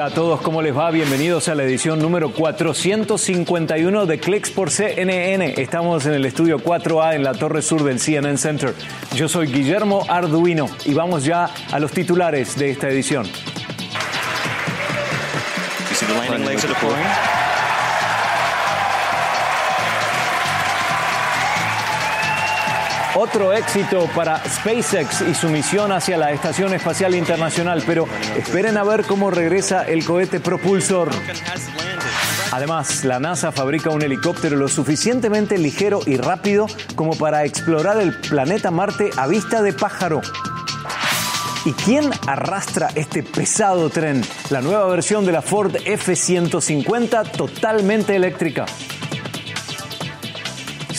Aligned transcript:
Hola 0.00 0.08
a 0.08 0.14
todos, 0.14 0.40
¿cómo 0.40 0.62
les 0.62 0.74
va? 0.74 0.90
Bienvenidos 0.90 1.48
a 1.48 1.54
la 1.54 1.62
edición 1.62 1.98
número 1.98 2.32
451 2.32 4.06
de 4.06 4.18
Clicks 4.18 4.50
por 4.50 4.70
CNN. 4.70 5.60
Estamos 5.60 6.06
en 6.06 6.14
el 6.14 6.24
estudio 6.24 6.58
4A 6.58 7.16
en 7.16 7.22
la 7.22 7.34
torre 7.34 7.60
sur 7.60 7.84
del 7.84 8.00
CNN 8.00 8.38
Center. 8.38 8.74
Yo 9.14 9.28
soy 9.28 9.48
Guillermo 9.48 10.06
Arduino 10.08 10.70
y 10.86 10.94
vamos 10.94 11.26
ya 11.26 11.50
a 11.70 11.78
los 11.78 11.92
titulares 11.92 12.56
de 12.56 12.70
esta 12.70 12.88
edición. 12.88 13.26
Otro 23.22 23.52
éxito 23.52 24.08
para 24.16 24.42
SpaceX 24.48 25.20
y 25.20 25.34
su 25.34 25.50
misión 25.50 25.92
hacia 25.92 26.16
la 26.16 26.32
Estación 26.32 26.72
Espacial 26.72 27.14
Internacional, 27.14 27.82
pero 27.86 28.08
esperen 28.34 28.78
a 28.78 28.82
ver 28.82 29.04
cómo 29.04 29.30
regresa 29.30 29.82
el 29.82 30.06
cohete 30.06 30.40
propulsor. 30.40 31.10
Además, 32.50 33.04
la 33.04 33.20
NASA 33.20 33.52
fabrica 33.52 33.90
un 33.90 34.00
helicóptero 34.00 34.56
lo 34.56 34.68
suficientemente 34.68 35.58
ligero 35.58 36.00
y 36.06 36.16
rápido 36.16 36.66
como 36.94 37.14
para 37.14 37.44
explorar 37.44 38.00
el 38.00 38.16
planeta 38.16 38.70
Marte 38.70 39.10
a 39.14 39.26
vista 39.26 39.60
de 39.60 39.74
pájaro. 39.74 40.22
¿Y 41.66 41.72
quién 41.72 42.10
arrastra 42.26 42.88
este 42.94 43.22
pesado 43.22 43.90
tren? 43.90 44.22
La 44.48 44.62
nueva 44.62 44.86
versión 44.86 45.26
de 45.26 45.32
la 45.32 45.42
Ford 45.42 45.76
F-150 45.84 47.32
totalmente 47.32 48.16
eléctrica. 48.16 48.64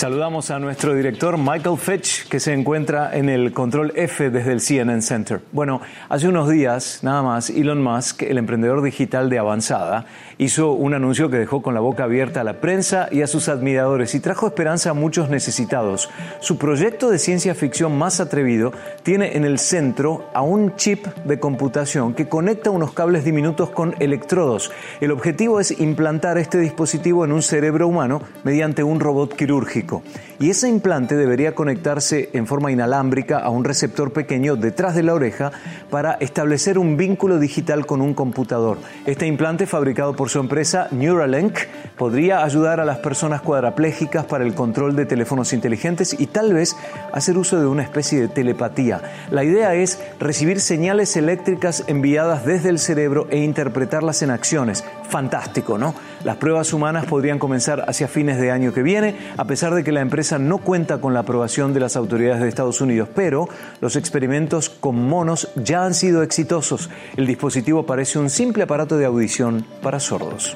Saludamos 0.01 0.49
a 0.49 0.57
nuestro 0.57 0.95
director 0.95 1.37
Michael 1.37 1.77
Fitch, 1.77 2.27
que 2.27 2.39
se 2.39 2.53
encuentra 2.53 3.15
en 3.15 3.29
el 3.29 3.53
control 3.53 3.93
F 3.95 4.31
desde 4.31 4.51
el 4.51 4.59
CNN 4.59 4.99
Center. 5.03 5.41
Bueno, 5.51 5.79
hace 6.09 6.27
unos 6.27 6.49
días, 6.49 7.01
nada 7.03 7.21
más, 7.21 7.51
Elon 7.51 7.83
Musk, 7.83 8.23
el 8.23 8.39
emprendedor 8.39 8.81
digital 8.81 9.29
de 9.29 9.37
avanzada, 9.37 10.07
hizo 10.39 10.71
un 10.71 10.95
anuncio 10.95 11.29
que 11.29 11.37
dejó 11.37 11.61
con 11.61 11.75
la 11.75 11.81
boca 11.81 12.05
abierta 12.05 12.41
a 12.41 12.43
la 12.43 12.61
prensa 12.61 13.09
y 13.11 13.21
a 13.21 13.27
sus 13.27 13.47
admiradores 13.47 14.15
y 14.15 14.19
trajo 14.19 14.47
esperanza 14.47 14.89
a 14.89 14.95
muchos 14.95 15.29
necesitados. 15.29 16.09
Su 16.39 16.57
proyecto 16.57 17.11
de 17.11 17.19
ciencia 17.19 17.53
ficción 17.53 17.95
más 17.95 18.19
atrevido 18.19 18.73
tiene 19.03 19.37
en 19.37 19.45
el 19.45 19.59
centro 19.59 20.25
a 20.33 20.41
un 20.41 20.75
chip 20.77 21.05
de 21.25 21.39
computación 21.39 22.15
que 22.15 22.27
conecta 22.27 22.71
unos 22.71 22.93
cables 22.93 23.23
diminutos 23.23 23.69
con 23.69 23.93
electrodos. 23.99 24.71
El 24.99 25.11
objetivo 25.11 25.59
es 25.59 25.79
implantar 25.79 26.39
este 26.39 26.57
dispositivo 26.57 27.23
en 27.23 27.33
un 27.33 27.43
cerebro 27.43 27.87
humano 27.87 28.23
mediante 28.43 28.81
un 28.81 28.99
robot 28.99 29.35
quirúrgico. 29.35 29.90
Y 30.39 30.49
ese 30.49 30.69
implante 30.69 31.15
debería 31.15 31.53
conectarse 31.53 32.29
en 32.33 32.47
forma 32.47 32.71
inalámbrica 32.71 33.39
a 33.39 33.49
un 33.49 33.63
receptor 33.63 34.13
pequeño 34.13 34.55
detrás 34.55 34.95
de 34.95 35.03
la 35.03 35.13
oreja 35.13 35.51
para 35.89 36.13
establecer 36.13 36.77
un 36.79 36.97
vínculo 36.97 37.37
digital 37.39 37.85
con 37.85 38.01
un 38.01 38.13
computador. 38.13 38.77
Este 39.05 39.27
implante, 39.27 39.65
fabricado 39.67 40.15
por 40.15 40.29
su 40.29 40.39
empresa 40.39 40.87
Neuralink, 40.91 41.57
podría 41.97 42.43
ayudar 42.43 42.79
a 42.79 42.85
las 42.85 42.99
personas 42.99 43.41
cuadraplégicas 43.41 44.25
para 44.25 44.43
el 44.43 44.55
control 44.55 44.95
de 44.95 45.05
teléfonos 45.05 45.53
inteligentes 45.53 46.15
y 46.19 46.27
tal 46.27 46.53
vez 46.53 46.75
hacer 47.11 47.37
uso 47.37 47.59
de 47.59 47.67
una 47.67 47.83
especie 47.83 48.21
de 48.21 48.27
telepatía. 48.27 49.01
La 49.29 49.43
idea 49.43 49.75
es 49.75 49.99
recibir 50.19 50.59
señales 50.59 51.15
eléctricas 51.15 51.83
enviadas 51.87 52.45
desde 52.45 52.69
el 52.69 52.79
cerebro 52.79 53.27
e 53.29 53.39
interpretarlas 53.39 54.21
en 54.21 54.31
acciones. 54.31 54.83
Fantástico, 55.11 55.77
¿no? 55.77 55.93
Las 56.23 56.37
pruebas 56.37 56.71
humanas 56.71 57.05
podrían 57.05 57.37
comenzar 57.37 57.83
hacia 57.85 58.07
fines 58.07 58.39
de 58.39 58.49
año 58.49 58.73
que 58.73 58.81
viene, 58.81 59.13
a 59.35 59.43
pesar 59.43 59.75
de 59.75 59.83
que 59.83 59.91
la 59.91 59.99
empresa 59.99 60.39
no 60.39 60.59
cuenta 60.59 61.01
con 61.01 61.13
la 61.13 61.19
aprobación 61.19 61.73
de 61.73 61.81
las 61.81 61.97
autoridades 61.97 62.41
de 62.41 62.47
Estados 62.47 62.79
Unidos, 62.79 63.09
pero 63.13 63.49
los 63.81 63.97
experimentos 63.97 64.69
con 64.69 65.09
monos 65.09 65.49
ya 65.55 65.83
han 65.83 65.95
sido 65.95 66.23
exitosos. 66.23 66.89
El 67.17 67.27
dispositivo 67.27 67.85
parece 67.85 68.19
un 68.19 68.29
simple 68.29 68.63
aparato 68.63 68.97
de 68.97 69.03
audición 69.03 69.65
para 69.81 69.99
sordos. 69.99 70.55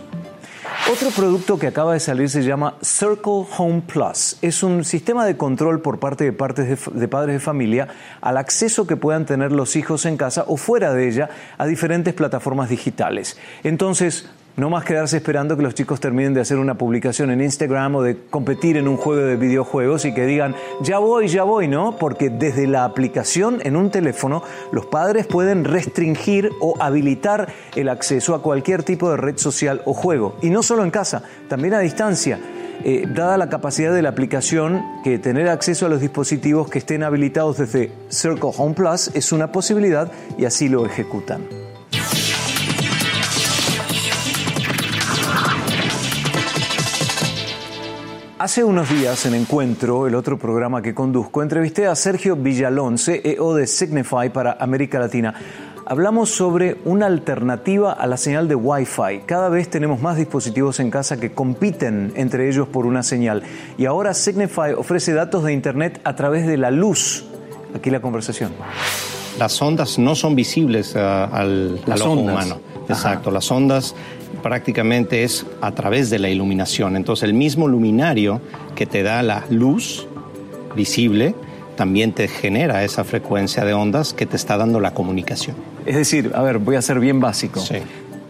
Otro 0.92 1.10
producto 1.10 1.58
que 1.58 1.66
acaba 1.66 1.94
de 1.94 2.00
salir 2.00 2.30
se 2.30 2.44
llama 2.44 2.76
Circle 2.84 3.48
Home 3.58 3.82
Plus. 3.88 4.38
Es 4.44 4.62
un 4.62 4.86
sistema 4.86 5.26
de 5.26 5.36
control 5.36 5.82
por 5.82 6.00
parte 6.00 6.26
de, 6.26 6.32
partes 6.32 6.86
de, 6.94 7.08
padres 7.08 7.34
de 7.34 7.40
familia 7.40 7.88
al 8.22 8.38
acceso 8.38 8.86
que 8.86 8.96
puedan 8.96 9.26
tener 9.26 9.52
los 9.52 9.76
hijos 9.76 10.06
en 10.06 10.16
casa 10.16 10.46
o 10.48 10.58
fuera 10.58 10.94
de 10.94 11.08
ella 11.08 11.30
a 11.58 11.66
diferentes 11.66 12.14
plataformas 12.14 12.70
digitales. 12.70 13.36
Entonces, 13.64 14.30
no 14.58 14.70
más 14.70 14.86
quedarse 14.86 15.18
esperando 15.18 15.58
que 15.58 15.64
los 15.64 15.74
chicos 15.74 16.00
terminen 16.00 16.34
de 16.34 16.42
hacer 16.42 16.58
una 16.58 16.76
publicación 16.76 17.30
en 17.30 17.42
Instagram 17.42 17.96
o 17.96 18.02
de 18.02 18.18
competir 18.30 18.78
en 18.78 18.88
un 18.88 18.96
juego 18.96 19.22
de 19.22 19.36
videojuegos 19.36 20.06
y 20.06 20.14
que 20.14 20.26
digan, 20.26 20.56
ya 20.82 21.00
voy, 21.00 21.28
ya 21.28 21.44
voy, 21.44 21.68
¿no? 21.68 21.98
Porque 21.98 22.30
desde 22.30 22.66
la 22.68 22.86
aplicación 22.86 23.60
en 23.64 23.76
un 23.76 23.92
teléfono, 23.92 24.44
los 24.72 24.86
padres 24.86 25.28
pueden 25.28 25.66
restringir 25.66 26.52
o 26.62 26.76
habilitar 26.82 27.50
el 27.76 27.90
acceso 27.90 28.34
a 28.34 28.42
cualquier 28.42 28.84
tipo 28.84 29.10
de 29.10 29.18
red 29.18 29.38
social 29.38 29.82
o 29.86 29.94
juego. 29.94 30.38
Y 30.42 30.50
no 30.50 30.64
solo 30.64 30.84
en 30.84 30.92
casa, 30.92 31.24
también 31.50 31.74
a 31.74 31.80
distancia. 31.80 32.40
Eh, 32.84 33.08
dada 33.08 33.38
la 33.38 33.50
capacidad 33.50 33.94
de 33.94 34.02
la 34.02 34.10
aplicación, 34.10 34.84
que 35.04 35.18
tener 35.18 35.50
acceso 35.50 35.86
a 35.86 35.90
los 35.90 36.02
dispositivos 36.02 36.70
que 36.70 36.80
estén 36.80 37.04
habilitados 37.04 37.58
desde 37.58 37.92
Circle 38.10 38.52
Home 38.58 38.76
Plus 38.76 39.12
es 39.14 39.32
una 39.32 39.52
posibilidad 39.52 40.12
y 40.38 40.46
así 40.46 40.70
lo 40.70 40.86
ejecutan. 40.86 41.65
Hace 48.46 48.64
unos 48.64 48.88
días 48.92 49.26
en 49.26 49.34
Encuentro, 49.34 50.06
el 50.06 50.14
otro 50.14 50.38
programa 50.38 50.80
que 50.84 50.94
conduzco, 50.94 51.42
entrevisté 51.42 51.88
a 51.88 51.96
Sergio 51.96 52.36
Villalón, 52.36 53.00
CEO 53.00 53.56
de 53.56 53.66
Signify 53.66 54.32
para 54.32 54.56
América 54.60 55.00
Latina. 55.00 55.34
Hablamos 55.84 56.30
sobre 56.30 56.78
una 56.86 57.08
alternativa 57.08 57.94
a 57.94 58.06
la 58.06 58.18
señal 58.18 58.48
de 58.48 58.54
Wi-Fi. 58.54 59.22
Cada 59.26 59.50
vez 59.50 59.72
tenemos 59.72 60.00
más 60.00 60.18
dispositivos 60.18 60.80
en 60.80 60.92
casa 60.92 61.20
que 61.20 61.32
compiten 61.32 62.14
entre 62.16 62.48
ellos 62.48 62.68
por 62.68 62.86
una 62.86 63.02
señal. 63.02 63.42
Y 63.80 63.88
ahora 63.88 64.14
Signify 64.14 64.74
ofrece 64.74 65.14
datos 65.14 65.44
de 65.44 65.52
Internet 65.52 66.00
a 66.04 66.16
través 66.16 66.46
de 66.46 66.58
la 66.58 66.70
luz. 66.70 67.26
Aquí 67.74 67.90
la 67.90 68.00
conversación. 68.00 68.52
Las 69.40 69.60
ondas 69.60 69.98
no 69.98 70.14
son 70.14 70.36
visibles 70.36 70.94
uh, 70.94 71.00
al, 71.00 71.82
al 71.88 72.02
ojo 72.04 72.12
ondas. 72.12 72.46
humano. 72.46 72.62
Exacto, 72.88 73.32
las 73.32 73.50
ondas 73.52 73.96
prácticamente 74.42 75.24
es 75.24 75.46
a 75.62 75.72
través 75.72 76.10
de 76.10 76.20
la 76.20 76.30
iluminación. 76.30 76.96
Entonces 76.96 77.24
el 77.24 77.34
mismo 77.34 77.68
luminario 77.68 78.42
que 78.76 78.86
te 78.86 79.04
da 79.04 79.24
la 79.24 79.46
luz 79.50 80.08
visible 80.76 81.36
también 81.76 82.14
te 82.14 82.28
genera 82.28 82.84
esa 82.84 83.04
frecuencia 83.04 83.66
de 83.66 83.74
ondas 83.74 84.14
que 84.14 84.26
te 84.26 84.36
está 84.36 84.58
dando 84.58 84.80
la 84.80 84.94
comunicación. 84.94 85.56
Es 85.86 85.96
decir, 85.96 86.32
a 86.34 86.42
ver, 86.42 86.58
voy 86.60 86.76
a 86.76 86.82
ser 86.82 87.00
bien 87.00 87.20
básico. 87.20 87.60
Sí. 87.60 87.76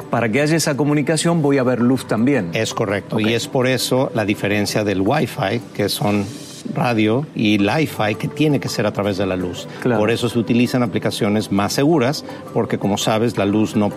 Para 0.09 0.29
que 0.29 0.41
haya 0.41 0.55
esa 0.55 0.77
comunicación 0.77 1.41
voy 1.41 1.57
a 1.57 1.63
ver 1.63 1.79
luz 1.81 2.07
también. 2.07 2.51
Es 2.53 2.73
correcto. 2.73 3.19
Y 3.19 3.33
es 3.33 3.47
por 3.47 3.67
eso 3.67 4.11
la 4.13 4.25
diferencia 4.25 4.83
del 4.83 5.01
Wi-Fi, 5.01 5.61
que 5.73 5.89
son 5.89 6.25
radio, 6.73 7.25
y 7.35 7.57
Li-Fi, 7.57 8.15
que 8.15 8.27
tiene 8.27 8.59
que 8.59 8.69
ser 8.69 8.85
a 8.85 8.91
través 8.91 9.17
de 9.17 9.25
la 9.25 9.35
luz. 9.35 9.67
Claro. 9.81 9.99
Por 9.99 10.11
eso 10.11 10.29
se 10.29 10.39
utilizan 10.39 10.83
aplicaciones 10.83 11.51
más 11.51 11.73
seguras, 11.73 12.25
porque 12.53 12.77
como 12.77 12.97
sabes, 12.97 13.37
la 13.37 13.45
luz 13.45 13.75
no 13.75 13.91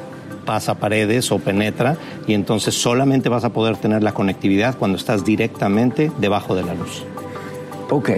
pasa 0.49 0.77
paredes 0.77 1.31
o 1.31 1.39
penetra 1.39 1.99
y 2.27 2.33
entonces 2.33 2.75
solamente 2.75 3.29
vas 3.29 3.45
a 3.45 3.51
poder 3.51 3.77
tener 3.77 4.03
la 4.03 4.15
conectividad 4.15 4.79
cuando 4.79 4.97
estás 4.97 5.23
directamente 5.23 6.11
debajo 6.19 6.55
de 6.57 6.63
la 6.63 6.73
luz. 6.73 7.05
Ok. 7.91 8.13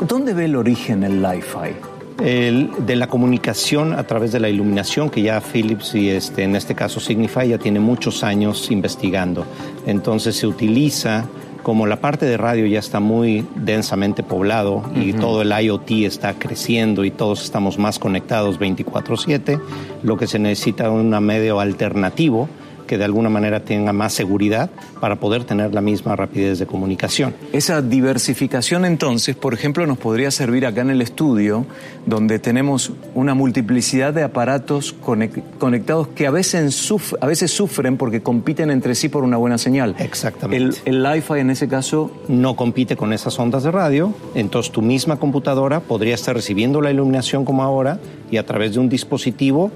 ¿Dónde 0.00 0.34
ve 0.34 0.46
el 0.46 0.56
origen 0.56 1.04
el 1.04 1.22
Li-Fi? 1.22 2.24
El- 2.24 2.70
de 2.84 2.96
la 2.96 3.06
comunicación 3.06 3.92
a 3.92 4.02
través 4.02 4.32
de 4.32 4.40
la 4.40 4.48
iluminación 4.48 5.10
que 5.10 5.22
ya 5.22 5.40
Philips 5.40 5.94
y 5.94 6.10
este, 6.10 6.42
en 6.42 6.56
este 6.56 6.74
caso 6.74 6.98
Signify 6.98 7.48
ya 7.48 7.58
tiene 7.58 7.78
muchos 7.78 8.24
años 8.24 8.68
investigando. 8.72 9.46
Entonces 9.86 10.34
se 10.36 10.48
utiliza 10.48 11.26
como 11.62 11.86
la 11.86 11.96
parte 11.96 12.26
de 12.26 12.36
radio 12.36 12.66
ya 12.66 12.78
está 12.78 13.00
muy 13.00 13.46
densamente 13.54 14.22
poblado 14.22 14.82
y 14.94 15.12
todo 15.12 15.42
el 15.42 15.52
IoT 15.52 15.90
está 16.04 16.34
creciendo 16.34 17.04
y 17.04 17.10
todos 17.10 17.42
estamos 17.42 17.78
más 17.78 17.98
conectados 17.98 18.58
24/7, 18.58 19.60
lo 20.02 20.16
que 20.16 20.26
se 20.26 20.38
necesita 20.38 20.84
es 20.84 20.90
un 20.90 21.10
medio 21.24 21.60
alternativo 21.60 22.48
que 22.90 22.98
de 22.98 23.04
alguna 23.04 23.28
manera 23.28 23.60
tenga 23.60 23.92
más 23.92 24.12
seguridad 24.14 24.68
para 25.00 25.14
poder 25.20 25.44
tener 25.44 25.72
la 25.72 25.80
misma 25.80 26.16
rapidez 26.16 26.58
de 26.58 26.66
comunicación. 26.66 27.32
Esa 27.52 27.82
diversificación 27.82 28.84
entonces, 28.84 29.36
por 29.36 29.54
ejemplo, 29.54 29.86
nos 29.86 29.96
podría 29.96 30.32
servir 30.32 30.66
acá 30.66 30.80
en 30.80 30.90
el 30.90 31.00
estudio, 31.00 31.66
donde 32.04 32.40
tenemos 32.40 32.90
una 33.14 33.34
multiplicidad 33.34 34.12
de 34.12 34.24
aparatos 34.24 34.96
conec- 35.00 35.40
conectados 35.60 36.08
que 36.08 36.26
a 36.26 36.32
veces, 36.32 36.74
suf- 36.90 37.14
a 37.20 37.26
veces 37.26 37.52
sufren 37.52 37.96
porque 37.96 38.22
compiten 38.22 38.72
entre 38.72 38.96
sí 38.96 39.08
por 39.08 39.22
una 39.22 39.36
buena 39.36 39.56
señal. 39.56 39.94
Exactamente. 40.00 40.80
El, 40.86 40.96
el 40.96 41.02
Li-Fi 41.04 41.38
en 41.38 41.50
ese 41.50 41.68
caso 41.68 42.10
no 42.26 42.56
compite 42.56 42.96
con 42.96 43.12
esas 43.12 43.38
ondas 43.38 43.62
de 43.62 43.70
radio, 43.70 44.12
entonces 44.34 44.72
tu 44.72 44.82
misma 44.82 45.14
computadora 45.14 45.78
podría 45.78 46.16
estar 46.16 46.34
recibiendo 46.34 46.80
la 46.80 46.90
iluminación 46.90 47.44
como 47.44 47.62
ahora 47.62 48.00
y 48.32 48.36
a 48.36 48.44
través 48.44 48.74
de 48.74 48.80
un 48.80 48.88
dispositivo 48.88 49.70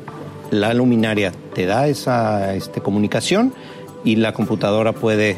la 0.60 0.74
luminaria 0.74 1.32
te 1.54 1.66
da 1.66 1.86
esa 1.88 2.54
este, 2.54 2.80
comunicación 2.80 3.52
y 4.04 4.16
la 4.16 4.32
computadora 4.32 4.92
puede 4.92 5.36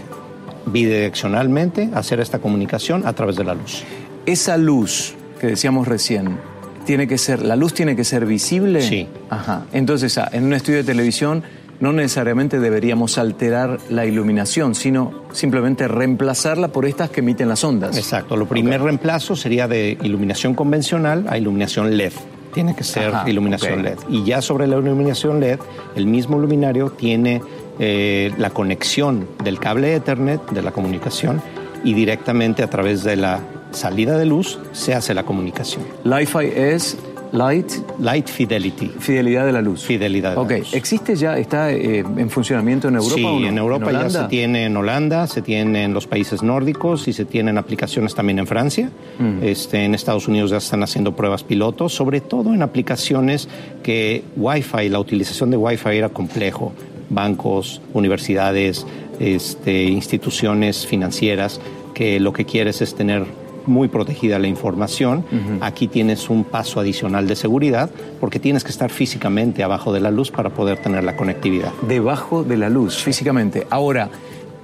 bidireccionalmente 0.66 1.90
hacer 1.94 2.20
esta 2.20 2.38
comunicación 2.38 3.06
a 3.06 3.12
través 3.12 3.36
de 3.36 3.44
la 3.44 3.54
luz. 3.54 3.84
Esa 4.26 4.56
luz 4.56 5.14
que 5.40 5.46
decíamos 5.46 5.86
recién, 5.86 6.38
tiene 6.84 7.06
que 7.06 7.18
ser, 7.18 7.42
la 7.42 7.56
luz 7.56 7.74
tiene 7.74 7.94
que 7.96 8.04
ser 8.04 8.26
visible. 8.26 8.82
Sí. 8.82 9.06
Ajá. 9.30 9.66
Entonces, 9.72 10.18
ah, 10.18 10.28
en 10.32 10.44
un 10.44 10.54
estudio 10.54 10.78
de 10.78 10.84
televisión, 10.84 11.42
no 11.80 11.92
necesariamente 11.92 12.58
deberíamos 12.58 13.18
alterar 13.18 13.78
la 13.90 14.06
iluminación, 14.06 14.74
sino 14.74 15.24
simplemente 15.32 15.88
reemplazarla 15.88 16.68
por 16.68 16.86
estas 16.86 17.10
que 17.10 17.20
emiten 17.20 17.48
las 17.48 17.64
ondas. 17.64 17.96
Exacto, 17.96 18.36
lo 18.36 18.46
primer 18.46 18.82
reemplazo 18.82 19.36
sería 19.36 19.68
de 19.68 19.98
iluminación 20.02 20.54
convencional 20.54 21.26
a 21.28 21.36
iluminación 21.36 21.96
LED. 21.96 22.12
Tiene 22.56 22.75
que 22.75 22.85
ser 22.85 23.12
iluminación 23.26 23.82
LED. 23.82 23.99
Y 24.08 24.25
ya 24.25 24.41
sobre 24.41 24.67
la 24.67 24.79
iluminación 24.79 25.41
LED, 25.41 25.58
el 25.94 26.06
mismo 26.06 26.38
luminario 26.38 26.88
tiene 26.88 27.43
eh, 27.79 28.32
la 28.38 28.49
conexión 28.49 29.29
del 29.44 29.61
cable 29.61 29.94
Ethernet 29.94 30.41
de 30.53 30.62
la 30.62 30.73
comunicación 30.73 31.43
y 31.85 31.93
directamente 31.93 32.62
a 32.62 32.70
través 32.70 33.05
de 33.05 33.17
la 33.17 33.41
salida 33.73 34.17
de 34.17 34.25
luz 34.25 34.58
se 34.73 34.94
hace 34.94 35.12
la 35.12 35.25
comunicación. 35.25 35.85
Li-Fi 36.05 36.47
es 36.47 36.97
Light. 37.32 37.70
Light 37.99 38.28
Fidelity. 38.28 38.90
Fidelidad 38.99 39.46
de 39.46 39.52
la 39.52 39.62
luz. 39.62 39.84
Fidelidad 39.84 40.31
de 40.31 40.37
la 40.37 40.58
luz. 40.58 40.75
¿existe 40.75 41.17
ya, 41.17 41.37
está 41.38 41.73
eh, 41.73 41.99
en 41.99 42.31
funcionamiento 42.31 42.88
en 42.88 42.96
Europa? 42.96 43.14
Sí, 43.14 43.46
en 43.46 43.58
Europa 43.58 43.93
ya 43.93 44.11
se 44.11 44.25
tiene 44.25 44.64
en 44.64 44.76
Holanda, 44.76 45.26
se 45.26 45.43
tiene 45.43 45.84
en 45.84 45.94
los 45.94 46.06
países 46.06 46.43
nórdicos 46.43 47.08
y 47.08 47.12
se 47.12 47.25
tienen 47.25 47.58
aplicaciones 47.58 48.14
también 48.14 48.38
en 48.38 48.46
Francia. 48.46 48.90
Mm. 49.19 49.43
Este, 49.43 49.84
en 49.84 49.94
Estados 49.94 50.28
Unidos 50.28 50.50
ya 50.50 50.58
están 50.58 50.82
haciendo 50.82 51.14
pruebas 51.14 51.43
pilotos, 51.43 51.94
sobre 51.94 52.20
todo 52.20 52.55
en 52.55 52.62
aplicaciones 52.62 53.49
que 53.82 54.25
Wi-Fi, 54.37 54.88
la 54.88 55.00
utilización 55.00 55.50
de 55.50 55.56
Wi-Fi 55.56 55.96
era 55.96 56.08
complejo. 56.08 56.73
Bancos, 57.08 57.81
universidades, 57.94 58.84
este, 59.20 59.84
instituciones 59.84 60.87
financieras, 60.87 61.61
que 61.94 62.20
lo 62.20 62.32
que 62.32 62.44
quieres 62.44 62.82
es 62.82 62.94
tener 62.94 63.25
muy 63.66 63.88
protegida 63.88 64.38
la 64.38 64.46
información. 64.46 65.24
Aquí 65.60 65.88
tienes 65.88 66.30
un 66.30 66.44
paso 66.44 66.80
adicional 66.80 67.26
de 67.26 67.36
seguridad 67.36 67.90
porque 68.20 68.38
tienes 68.38 68.64
que 68.64 68.70
estar 68.70 68.90
físicamente 68.90 69.62
abajo 69.62 69.92
de 69.92 70.00
la 70.00 70.10
luz 70.10 70.30
para 70.30 70.50
poder 70.50 70.78
tener 70.78 71.04
la 71.04 71.16
conectividad. 71.16 71.72
Debajo 71.86 72.44
de 72.44 72.56
la 72.56 72.70
luz, 72.70 73.02
físicamente. 73.02 73.66
Ahora, 73.70 74.10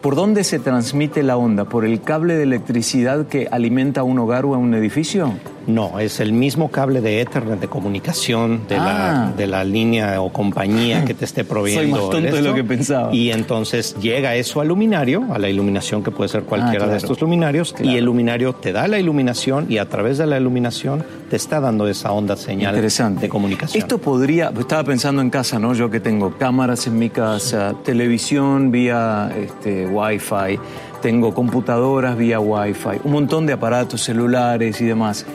¿Por 0.02 0.16
dónde 0.16 0.43
se 0.43 0.58
transmite 0.58 1.22
la 1.22 1.37
onda? 1.37 1.64
¿Por 1.64 1.84
el 1.84 2.00
cable 2.00 2.34
de 2.34 2.43
electricidad 2.43 3.28
que 3.28 3.46
alimenta 3.52 4.00
a 4.00 4.02
un 4.02 4.19
hogar 4.19 4.44
o 4.44 4.56
a 4.56 4.58
un 4.58 4.75
edificio? 4.75 5.32
No, 5.67 5.99
es 6.00 6.20
el 6.20 6.32
mismo 6.32 6.70
cable 6.70 7.00
de 7.00 7.20
Ethernet 7.20 7.61
de 7.61 7.69
comunicación 7.69 8.62
de, 8.69 8.76
la, 8.76 9.26
ah. 9.29 9.32
de 9.37 9.47
la 9.47 9.64
línea 9.64 10.20
o 10.20 10.32
compañía 10.32 11.05
que 11.05 11.14
te 11.14 11.25
esté 11.25 11.44
proveyendo. 11.53 11.97
Soy 11.97 12.00
más 12.00 12.11
tonto 12.11 12.37
de 12.37 12.43
lo 12.43 12.55
que 12.55 12.64
pensaba. 12.64 13.14
Y 13.14 13.31
entonces 13.31 13.97
llega 14.00 14.35
eso 14.35 14.61
al 14.61 14.69
luminario, 14.69 15.26
a 15.32 15.38
la 15.38 15.49
iluminación 15.49 16.03
que 16.03 16.11
puede 16.11 16.29
ser 16.29 16.43
cualquiera 16.43 16.87
ah, 16.87 16.88
de 16.88 16.97
estos 16.97 17.20
luminarios, 17.20 17.75
y 17.82 17.97
el 17.97 18.05
luminario 18.05 18.55
te 18.55 18.73
da 18.73 18.88
la 18.88 18.99
iluminación 18.99 19.67
y 19.69 19.79
a 19.79 19.88
través 19.88 20.19
de 20.19 20.26
la 20.26 20.38
iluminación 20.38 21.05
te 21.31 21.37
está 21.37 21.61
dando 21.61 21.87
esa 21.88 22.12
onda 22.12 22.37
señal 22.37 22.81
de 23.20 23.29
comunicación. 23.29 23.82
Esto 23.82 23.99
podría, 23.99 24.53
estaba 24.59 24.85
pensando 24.85 25.23
en 25.23 25.31
casa, 25.31 25.59
¿no? 25.59 25.75
Yo 25.75 25.91
que 25.91 26.00
tengo 26.00 26.37
cámaras 26.37 26.87
en 26.87 26.99
mi 26.99 27.11
casa, 27.11 27.75
televisión 27.85 28.70
vía 28.70 29.32
este, 29.37 29.87
Wi-Fi, 29.87 30.59
tengo 31.00 31.35
computadoras 31.35 32.17
vía 32.17 32.38
Wi-Fi, 32.38 33.00
un 33.05 33.12
montón 33.12 33.47
de 33.47 33.55
aparatos 33.55 34.03
celulares 34.03 34.81
y 34.81 34.85
demás. 34.85 35.26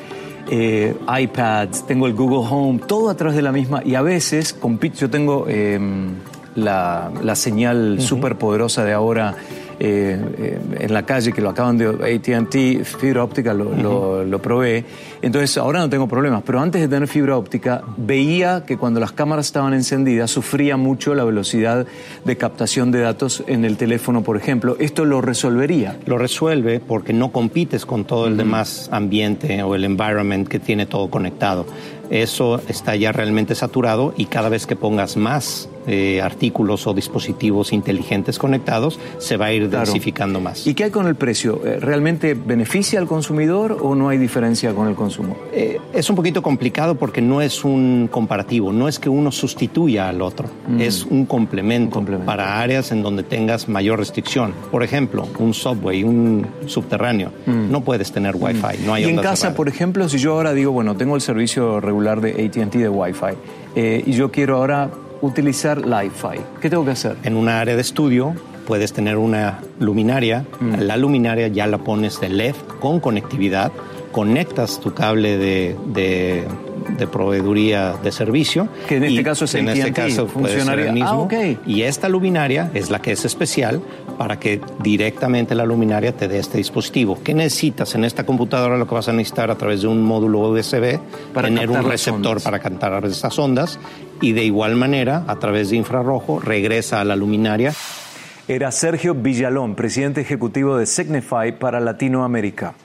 Eh, 0.49 0.95
iPads, 1.21 1.85
tengo 1.85 2.07
el 2.07 2.13
Google 2.13 2.47
Home, 2.49 2.79
todo 2.79 3.09
a 3.09 3.15
través 3.15 3.35
de 3.35 3.41
la 3.41 3.51
misma. 3.51 3.81
Y 3.83 3.95
a 3.95 4.01
veces, 4.01 4.55
yo 4.95 5.09
tengo 5.09 5.45
em, 5.47 6.15
la, 6.55 7.35
señal 7.35 7.99
súper 8.01 8.37
poderosa 8.37 8.83
de 8.85 8.93
ahora 8.93 9.35
eh, 9.79 10.19
eh, 10.37 10.59
en 10.79 10.93
la 10.93 11.05
calle, 11.05 11.31
que 11.31 11.41
lo 11.41 11.49
acaban 11.49 11.77
de 11.77 11.87
ATT, 11.87 12.83
fibra 12.83 13.23
óptica 13.23 13.53
lo, 13.53 14.23
lo, 14.23 14.41
probé. 14.41 14.85
Entonces 15.21 15.57
ahora 15.57 15.79
no 15.79 15.89
tengo 15.89 16.07
problemas, 16.07 16.43
pero 16.45 16.59
antes 16.59 16.81
de 16.81 16.87
tener 16.87 17.07
fibra 17.07 17.37
óptica 17.37 17.83
veía 17.97 18.63
que 18.65 18.77
cuando 18.77 18.99
las 18.99 19.11
cámaras 19.11 19.47
estaban 19.47 19.73
encendidas 19.73 20.31
sufría 20.31 20.77
mucho 20.77 21.13
la 21.13 21.23
velocidad 21.23 21.85
de 22.25 22.37
captación 22.37 22.91
de 22.91 23.01
datos 23.01 23.43
en 23.47 23.65
el 23.65 23.77
teléfono, 23.77 24.23
por 24.23 24.37
ejemplo. 24.37 24.77
¿Esto 24.79 25.05
lo 25.05 25.21
resolvería? 25.21 25.97
Lo 26.05 26.17
resuelve 26.17 26.79
porque 26.79 27.13
no 27.13 27.31
compites 27.31 27.85
con 27.85 28.05
todo 28.05 28.27
el 28.27 28.37
demás 28.37 28.89
ambiente 28.91 29.61
o 29.63 29.75
el 29.75 29.83
environment 29.83 30.47
que 30.47 30.59
tiene 30.59 30.85
todo 30.85 31.09
conectado 31.09 31.65
eso 32.09 32.61
está 32.67 32.95
ya 32.95 33.11
realmente 33.11 33.55
saturado 33.55 34.13
y 34.17 34.25
cada 34.25 34.49
vez 34.49 34.65
que 34.65 34.75
pongas 34.75 35.17
más 35.17 35.69
eh, 35.89 36.21
artículos 36.21 36.85
o 36.85 36.93
dispositivos 36.93 37.71
inteligentes 37.71 38.37
conectados, 38.37 38.99
se 39.19 39.37
va 39.37 39.45
a 39.45 39.53
ir 39.53 39.69
densificando 39.69 40.41
más. 40.41 40.67
¿Y 40.67 40.73
qué 40.73 40.85
hay 40.85 40.91
con 40.91 41.07
el 41.07 41.15
precio? 41.15 41.61
Eh, 41.65 41.79
¿Realmente 41.79 42.33
beneficia 42.33 42.99
al 42.99 43.07
consumidor 43.07 43.77
o 43.81 43.95
no 43.95 44.09
hay 44.09 44.17
diferencia 44.17 44.73
con 44.73 44.89
el 44.89 44.95
consumo? 44.95 45.37
Eh, 45.53 45.79
es 45.93 46.09
un 46.09 46.17
poquito 46.17 46.41
complicado 46.41 46.95
porque 46.95 47.21
no 47.21 47.41
es 47.41 47.63
un 47.63 48.09
comparativo, 48.11 48.73
no 48.73 48.89
es 48.89 48.99
que 48.99 49.07
uno 49.07 49.31
sustituya 49.31 50.09
al 50.09 50.21
otro, 50.21 50.49
mm. 50.67 50.81
es 50.81 51.05
un 51.05 51.25
complemento, 51.25 52.03
para 52.25 52.59
áreas 52.59 52.91
en 52.91 53.01
donde 53.01 53.23
tengas 53.23 53.69
mayor 53.69 53.99
restricción. 53.99 54.53
Por 54.71 54.83
ejemplo, 54.83 55.27
un 55.39 55.53
subway, 55.53 56.03
un 56.03 56.47
subterráneo, 56.65 57.31
mm. 57.45 57.71
no 57.71 57.81
puedes 57.81 58.11
tener 58.11 58.35
mm. 58.35 58.43
Wi-Fi, 58.43 58.85
no 58.85 58.93
hay 58.93 59.05
Y 59.05 59.09
en 59.09 59.17
casa, 59.17 59.55
por 59.55 59.69
ejemplo, 59.69 60.09
si 60.09 60.17
yo 60.17 60.33
ahora 60.33 60.53
digo, 60.53 60.71
bueno, 60.73 60.97
tengo 60.97 61.15
el 61.15 61.21
servicio 61.21 61.79
regular 61.79 61.96
de 61.97 62.45
ATT 62.45 62.73
de 62.73 62.89
Wi-Fi 62.89 63.35
eh, 63.75 64.03
y 64.05 64.11
yo 64.13 64.31
quiero 64.31 64.57
ahora 64.57 64.89
utilizar 65.21 65.85
Li-Fi. 65.85 66.41
¿Qué 66.61 66.69
tengo 66.69 66.85
que 66.85 66.91
hacer? 66.91 67.17
En 67.23 67.35
una 67.35 67.59
área 67.59 67.75
de 67.75 67.81
estudio 67.81 68.33
puedes 68.65 68.93
tener 68.93 69.17
una 69.17 69.59
luminaria. 69.79 70.45
Mm. 70.59 70.81
La 70.81 70.97
luminaria 70.97 71.47
ya 71.47 71.67
la 71.67 71.77
pones 71.77 72.19
de 72.19 72.29
LED 72.29 72.55
con 72.79 72.99
conectividad. 72.99 73.71
Conectas 74.11 74.79
tu 74.79 74.93
cable 74.93 75.37
de, 75.37 75.75
de, 75.87 76.43
proveeduría 77.07 77.93
de 78.01 78.11
servicio. 78.11 78.67
Que 78.87 78.97
en 78.97 79.03
este 79.03 79.23
caso 79.23 79.45
es 79.45 79.55
En 79.55 79.69
este 79.69 79.91
caso 79.91 80.27
funcionaría. 80.27 80.87
el 80.87 80.93
mismo. 80.93 81.27
Ah, 81.31 81.37
y 81.65 81.81
esta 81.81 82.09
luminaria 82.09 82.71
es 82.73 82.89
la 82.89 82.99
que 82.99 83.11
es 83.11 83.25
especial 83.25 83.81
para 84.17 84.39
que 84.39 84.61
directamente 84.81 85.53
la 85.55 85.65
luminaria 85.65 86.11
te 86.11 86.27
dé 86.27 86.39
este 86.39 86.57
dispositivo. 86.57 87.19
¿Qué 87.23 87.33
necesitas? 87.33 87.93
En 87.95 88.03
esta 88.03 88.25
computadora 88.25 88.77
lo 88.77 88.87
que 88.87 88.95
vas 88.95 89.07
a 89.09 89.13
necesitar 89.13 89.51
a 89.51 89.55
través 89.55 89.81
de 89.81 89.87
un 89.87 90.01
módulo 90.01 90.39
USB, 90.39 90.99
para 91.33 91.47
tener 91.47 91.69
un 91.69 91.83
receptor 91.83 92.41
para 92.41 92.59
cantar 92.59 93.05
esas 93.05 93.37
ondas 93.37 93.79
y 94.21 94.31
de 94.31 94.43
igual 94.43 94.75
manera, 94.75 95.23
a 95.27 95.37
través 95.37 95.69
de 95.69 95.77
infrarrojo, 95.77 96.39
regresa 96.39 97.01
a 97.01 97.03
la 97.03 97.15
luminaria. 97.15 97.73
Era 98.47 98.71
Sergio 98.71 99.13
Villalón, 99.13 99.75
presidente 99.75 100.21
ejecutivo 100.21 100.77
de 100.77 100.85
Signify 100.85 101.59
para 101.59 101.79
Latinoamérica. 101.79 102.75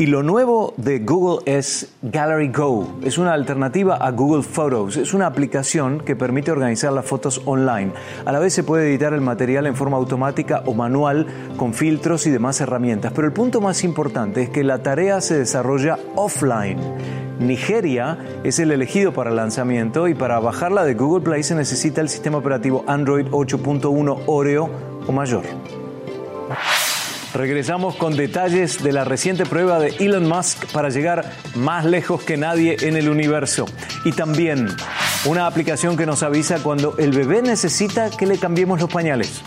Y 0.00 0.06
lo 0.06 0.22
nuevo 0.22 0.72
de 0.78 1.00
Google 1.00 1.40
es 1.44 1.92
Gallery 2.00 2.48
Go. 2.48 2.90
Es 3.02 3.18
una 3.18 3.34
alternativa 3.34 3.96
a 3.96 4.10
Google 4.12 4.42
Photos. 4.42 4.96
Es 4.96 5.12
una 5.12 5.26
aplicación 5.26 6.00
que 6.00 6.16
permite 6.16 6.50
organizar 6.50 6.90
las 6.94 7.04
fotos 7.04 7.42
online. 7.44 7.92
A 8.24 8.32
la 8.32 8.38
vez 8.38 8.54
se 8.54 8.64
puede 8.64 8.88
editar 8.88 9.12
el 9.12 9.20
material 9.20 9.66
en 9.66 9.76
forma 9.76 9.98
automática 9.98 10.62
o 10.64 10.72
manual 10.72 11.26
con 11.58 11.74
filtros 11.74 12.26
y 12.26 12.30
demás 12.30 12.62
herramientas. 12.62 13.12
Pero 13.14 13.26
el 13.26 13.34
punto 13.34 13.60
más 13.60 13.84
importante 13.84 14.44
es 14.44 14.48
que 14.48 14.64
la 14.64 14.82
tarea 14.82 15.20
se 15.20 15.36
desarrolla 15.36 15.98
offline. 16.16 16.78
Nigeria 17.38 18.40
es 18.42 18.58
el 18.58 18.72
elegido 18.72 19.12
para 19.12 19.28
el 19.28 19.36
lanzamiento 19.36 20.08
y 20.08 20.14
para 20.14 20.40
bajarla 20.40 20.84
de 20.84 20.94
Google 20.94 21.22
Play 21.22 21.42
se 21.42 21.54
necesita 21.54 22.00
el 22.00 22.08
sistema 22.08 22.38
operativo 22.38 22.84
Android 22.86 23.26
8.1 23.26 24.22
Oreo 24.24 24.70
o 25.06 25.12
mayor. 25.12 25.44
Regresamos 27.34 27.94
con 27.94 28.16
detalles 28.16 28.82
de 28.82 28.92
la 28.92 29.04
reciente 29.04 29.46
prueba 29.46 29.78
de 29.78 29.94
Elon 30.00 30.28
Musk 30.28 30.66
para 30.72 30.88
llegar 30.88 31.32
más 31.54 31.84
lejos 31.84 32.22
que 32.22 32.36
nadie 32.36 32.76
en 32.80 32.96
el 32.96 33.08
universo. 33.08 33.66
Y 34.04 34.12
también 34.12 34.68
una 35.24 35.46
aplicación 35.46 35.96
que 35.96 36.06
nos 36.06 36.22
avisa 36.24 36.60
cuando 36.62 36.96
el 36.98 37.12
bebé 37.12 37.40
necesita 37.42 38.10
que 38.10 38.26
le 38.26 38.38
cambiemos 38.38 38.80
los 38.80 38.90
pañales. 38.90 39.42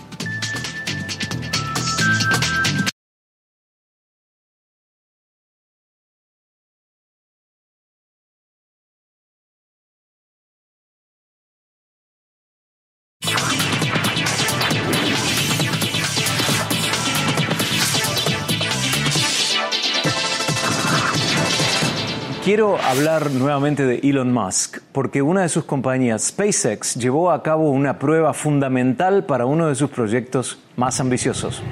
Quiero 22.54 22.78
hablar 22.80 23.32
nuevamente 23.32 23.84
de 23.84 23.96
Elon 24.04 24.32
Musk, 24.32 24.78
porque 24.92 25.24
una 25.24 25.42
de 25.42 25.50
sus 25.50 25.64
compañías, 25.64 26.26
SpaceX, 26.26 26.94
llevó 26.94 27.32
a 27.32 27.42
cabo 27.42 27.72
una 27.72 27.98
prueba 27.98 28.32
fundamental 28.36 29.26
para 29.26 29.48
uno 29.48 29.70
de 29.70 29.74
sus 29.74 29.90
proyectos 29.90 30.60
más 30.76 31.00
ambiciosos. 31.00 31.64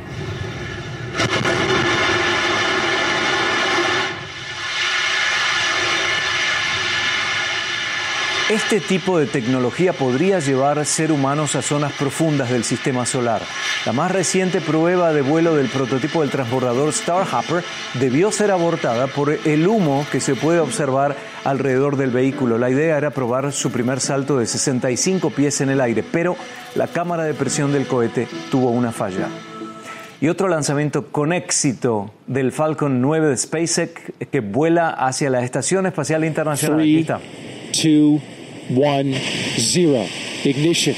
Este 8.51 8.81
tipo 8.81 9.17
de 9.17 9.27
tecnología 9.27 9.93
podría 9.93 10.39
llevar 10.39 10.85
ser 10.85 11.13
humanos 11.13 11.55
a 11.55 11.61
zonas 11.61 11.93
profundas 11.93 12.49
del 12.49 12.65
sistema 12.65 13.05
solar. 13.05 13.41
La 13.85 13.93
más 13.93 14.11
reciente 14.11 14.59
prueba 14.59 15.13
de 15.13 15.21
vuelo 15.21 15.55
del 15.55 15.69
prototipo 15.69 16.19
del 16.19 16.31
transbordador 16.31 16.91
Starhopper 16.91 17.63
debió 17.93 18.29
ser 18.29 18.51
abortada 18.51 19.07
por 19.07 19.31
el 19.31 19.65
humo 19.65 20.05
que 20.11 20.19
se 20.19 20.35
puede 20.35 20.59
observar 20.59 21.15
alrededor 21.45 21.95
del 21.95 22.11
vehículo. 22.11 22.57
La 22.57 22.69
idea 22.69 22.97
era 22.97 23.11
probar 23.11 23.53
su 23.53 23.71
primer 23.71 24.01
salto 24.01 24.37
de 24.37 24.45
65 24.45 25.29
pies 25.29 25.61
en 25.61 25.69
el 25.69 25.79
aire, 25.79 26.03
pero 26.03 26.35
la 26.75 26.87
cámara 26.87 27.23
de 27.23 27.33
presión 27.33 27.71
del 27.71 27.87
cohete 27.87 28.27
tuvo 28.49 28.71
una 28.71 28.91
falla. 28.91 29.29
Y 30.19 30.27
otro 30.27 30.49
lanzamiento 30.49 31.07
con 31.07 31.31
éxito 31.31 32.11
del 32.27 32.51
Falcon 32.51 32.99
9 32.99 33.29
de 33.29 33.37
SpaceX 33.37 33.93
que 34.29 34.41
vuela 34.41 34.89
hacia 34.89 35.29
la 35.29 35.41
Estación 35.41 35.85
Espacial 35.85 36.25
Internacional. 36.25 36.81
Aquí 36.81 36.99
está. 36.99 37.21
Two, 37.71 38.19
one, 38.75 39.13
zero. 39.57 40.07
Ignition. 40.43 40.95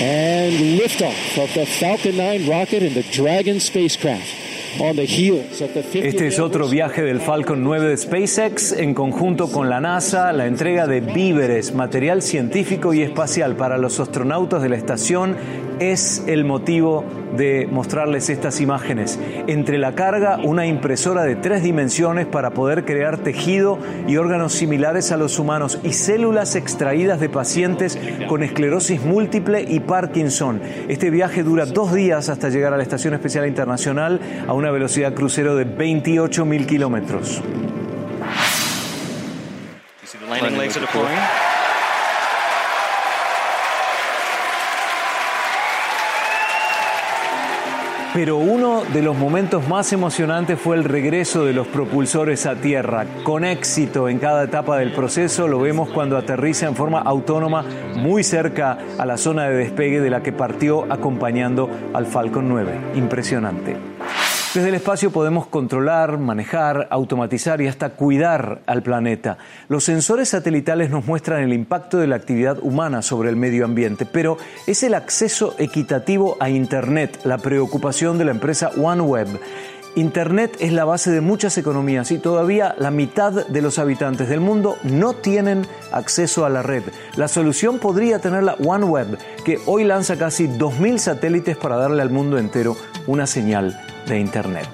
And 0.00 0.78
liftoff 0.78 1.42
of 1.42 1.52
the 1.54 1.66
Falcon 1.66 2.16
9 2.16 2.48
rocket 2.48 2.82
and 2.82 2.94
the 2.94 3.02
Dragon 3.02 3.60
spacecraft. 3.60 4.44
Este 5.94 6.26
es 6.26 6.40
otro 6.40 6.68
viaje 6.68 7.02
del 7.02 7.20
Falcon 7.20 7.62
9 7.62 7.90
de 7.90 7.96
SpaceX 7.96 8.72
en 8.72 8.92
conjunto 8.92 9.52
con 9.52 9.70
la 9.70 9.80
NASA, 9.80 10.32
la 10.32 10.46
entrega 10.46 10.88
de 10.88 11.00
víveres, 11.00 11.74
material 11.74 12.22
científico 12.22 12.92
y 12.92 13.02
espacial 13.02 13.54
para 13.54 13.78
los 13.78 14.00
astronautas 14.00 14.62
de 14.62 14.68
la 14.70 14.76
estación 14.76 15.36
es 15.78 16.24
el 16.26 16.44
motivo 16.44 17.04
de 17.36 17.68
mostrarles 17.70 18.30
estas 18.30 18.60
imágenes. 18.60 19.18
Entre 19.46 19.78
la 19.78 19.94
carga, 19.94 20.38
una 20.42 20.66
impresora 20.66 21.22
de 21.22 21.36
tres 21.36 21.62
dimensiones 21.62 22.26
para 22.26 22.50
poder 22.50 22.84
crear 22.84 23.18
tejido 23.18 23.78
y 24.06 24.16
órganos 24.16 24.52
similares 24.52 25.12
a 25.12 25.16
los 25.16 25.38
humanos 25.38 25.78
y 25.82 25.92
células 25.92 26.56
extraídas 26.56 27.20
de 27.20 27.28
pacientes 27.28 27.98
con 28.28 28.42
esclerosis 28.42 29.02
múltiple 29.02 29.62
y 29.62 29.80
Parkinson. 29.80 30.60
Este 30.88 31.10
viaje 31.10 31.42
dura 31.42 31.66
dos 31.66 31.92
días 31.92 32.28
hasta 32.28 32.48
llegar 32.48 32.72
a 32.72 32.76
la 32.76 32.82
Estación 32.82 33.14
Especial 33.14 33.46
Internacional 33.46 34.20
a 34.46 34.52
una 34.52 34.70
velocidad 34.70 35.14
crucero 35.14 35.56
de 35.56 35.64
28 35.64 36.44
mil 36.44 36.66
kilómetros. 36.66 37.42
Pero 48.14 48.36
uno 48.36 48.84
de 48.92 49.02
los 49.02 49.16
momentos 49.16 49.66
más 49.66 49.92
emocionantes 49.92 50.60
fue 50.60 50.76
el 50.76 50.84
regreso 50.84 51.44
de 51.44 51.52
los 51.52 51.66
propulsores 51.66 52.46
a 52.46 52.54
tierra. 52.54 53.06
Con 53.24 53.44
éxito 53.44 54.08
en 54.08 54.20
cada 54.20 54.44
etapa 54.44 54.78
del 54.78 54.92
proceso 54.92 55.48
lo 55.48 55.58
vemos 55.58 55.88
cuando 55.88 56.16
aterriza 56.16 56.68
en 56.68 56.76
forma 56.76 57.00
autónoma 57.00 57.64
muy 57.96 58.22
cerca 58.22 58.78
a 58.98 59.04
la 59.04 59.16
zona 59.16 59.48
de 59.48 59.56
despegue 59.56 60.00
de 60.00 60.10
la 60.10 60.22
que 60.22 60.30
partió 60.30 60.86
acompañando 60.92 61.68
al 61.92 62.06
Falcon 62.06 62.48
9. 62.48 62.92
Impresionante. 62.94 63.93
Desde 64.54 64.68
el 64.68 64.76
espacio 64.76 65.10
podemos 65.10 65.48
controlar, 65.48 66.16
manejar, 66.16 66.86
automatizar 66.92 67.60
y 67.60 67.66
hasta 67.66 67.90
cuidar 67.90 68.60
al 68.66 68.84
planeta. 68.84 69.36
Los 69.68 69.82
sensores 69.82 70.28
satelitales 70.28 70.90
nos 70.90 71.06
muestran 71.06 71.42
el 71.42 71.52
impacto 71.52 71.98
de 71.98 72.06
la 72.06 72.14
actividad 72.14 72.60
humana 72.62 73.02
sobre 73.02 73.30
el 73.30 73.36
medio 73.36 73.64
ambiente, 73.64 74.06
pero 74.06 74.38
es 74.68 74.84
el 74.84 74.94
acceso 74.94 75.56
equitativo 75.58 76.36
a 76.38 76.50
Internet 76.50 77.18
la 77.24 77.38
preocupación 77.38 78.16
de 78.16 78.26
la 78.26 78.30
empresa 78.30 78.70
OneWeb. 78.76 79.26
Internet 79.96 80.56
es 80.60 80.72
la 80.72 80.84
base 80.84 81.10
de 81.10 81.20
muchas 81.20 81.58
economías 81.58 82.12
y 82.12 82.18
todavía 82.18 82.76
la 82.78 82.92
mitad 82.92 83.32
de 83.32 83.60
los 83.60 83.80
habitantes 83.80 84.28
del 84.28 84.38
mundo 84.38 84.76
no 84.84 85.14
tienen 85.14 85.66
acceso 85.90 86.44
a 86.44 86.48
la 86.48 86.62
red. 86.62 86.84
La 87.16 87.26
solución 87.26 87.80
podría 87.80 88.20
tener 88.20 88.44
la 88.44 88.54
OneWeb, 88.54 89.18
que 89.44 89.58
hoy 89.66 89.82
lanza 89.82 90.16
casi 90.16 90.46
2.000 90.46 90.98
satélites 90.98 91.56
para 91.56 91.74
darle 91.76 92.02
al 92.02 92.10
mundo 92.10 92.38
entero 92.38 92.76
una 93.08 93.26
señal 93.26 93.76
de 94.06 94.18
Internet. 94.18 94.68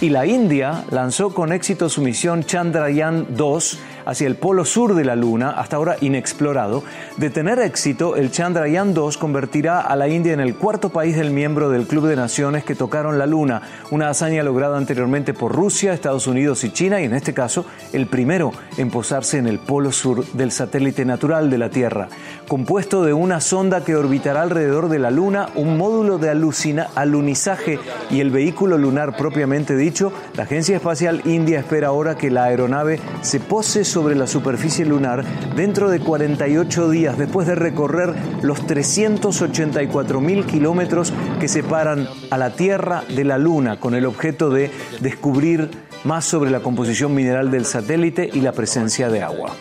Y 0.00 0.10
la 0.10 0.26
India 0.26 0.84
lanzó 0.90 1.32
con 1.32 1.52
éxito 1.52 1.88
su 1.88 2.02
misión 2.02 2.44
Chandrayaan 2.44 3.28
2 3.30 3.78
hacia 4.06 4.26
el 4.26 4.36
polo 4.36 4.64
sur 4.64 4.94
de 4.94 5.04
la 5.04 5.16
Luna, 5.16 5.50
hasta 5.50 5.76
ahora 5.76 5.96
inexplorado. 6.00 6.82
De 7.18 7.28
tener 7.28 7.58
éxito, 7.58 8.16
el 8.16 8.30
Chandrayaan 8.30 8.94
2 8.94 9.18
convertirá 9.18 9.80
a 9.80 9.94
la 9.96 10.08
India 10.08 10.32
en 10.32 10.40
el 10.40 10.54
cuarto 10.54 10.88
país 10.88 11.16
del 11.16 11.32
miembro 11.32 11.68
del 11.68 11.86
Club 11.86 12.06
de 12.06 12.16
Naciones 12.16 12.64
que 12.64 12.74
tocaron 12.74 13.18
la 13.18 13.26
Luna, 13.26 13.62
una 13.90 14.08
hazaña 14.08 14.42
lograda 14.42 14.78
anteriormente 14.78 15.34
por 15.34 15.54
Rusia, 15.54 15.92
Estados 15.92 16.26
Unidos 16.26 16.64
y 16.64 16.70
China, 16.70 17.00
y 17.00 17.04
en 17.04 17.14
este 17.14 17.34
caso 17.34 17.66
el 17.92 18.06
primero 18.06 18.52
en 18.78 18.90
posarse 18.90 19.38
en 19.38 19.46
el 19.46 19.58
polo 19.58 19.92
sur 19.92 20.24
del 20.32 20.52
satélite 20.52 21.04
natural 21.04 21.50
de 21.50 21.58
la 21.58 21.70
Tierra. 21.70 22.08
Compuesto 22.48 23.04
de 23.04 23.12
una 23.12 23.40
sonda 23.40 23.84
que 23.84 23.96
orbitará 23.96 24.42
alrededor 24.42 24.88
de 24.88 25.00
la 25.00 25.10
Luna, 25.10 25.48
un 25.56 25.76
módulo 25.76 26.18
de 26.18 26.30
alunizaje 26.30 27.80
y 28.10 28.20
el 28.20 28.30
vehículo 28.30 28.78
lunar 28.78 29.16
propiamente 29.16 29.76
dicho, 29.76 30.12
la 30.36 30.44
Agencia 30.44 30.76
Espacial 30.76 31.22
India 31.24 31.58
espera 31.58 31.88
ahora 31.88 32.16
que 32.16 32.30
la 32.30 32.44
aeronave 32.44 33.00
se 33.22 33.40
pose 33.40 33.84
sobre 33.96 34.14
la 34.14 34.26
superficie 34.26 34.84
lunar 34.84 35.24
dentro 35.56 35.88
de 35.88 36.00
48 36.00 36.90
días 36.90 37.16
después 37.16 37.46
de 37.46 37.54
recorrer 37.54 38.14
los 38.42 38.66
384 38.66 40.20
mil 40.20 40.44
kilómetros 40.44 41.14
que 41.40 41.48
separan 41.48 42.06
a 42.30 42.36
la 42.36 42.50
Tierra 42.50 43.04
de 43.08 43.24
la 43.24 43.38
Luna 43.38 43.80
con 43.80 43.94
el 43.94 44.04
objeto 44.04 44.50
de 44.50 44.70
descubrir 45.00 45.70
más 46.04 46.26
sobre 46.26 46.50
la 46.50 46.60
composición 46.60 47.14
mineral 47.14 47.50
del 47.50 47.64
satélite 47.64 48.28
y 48.30 48.42
la 48.42 48.52
presencia 48.52 49.08
de 49.08 49.22
agua. 49.22 49.54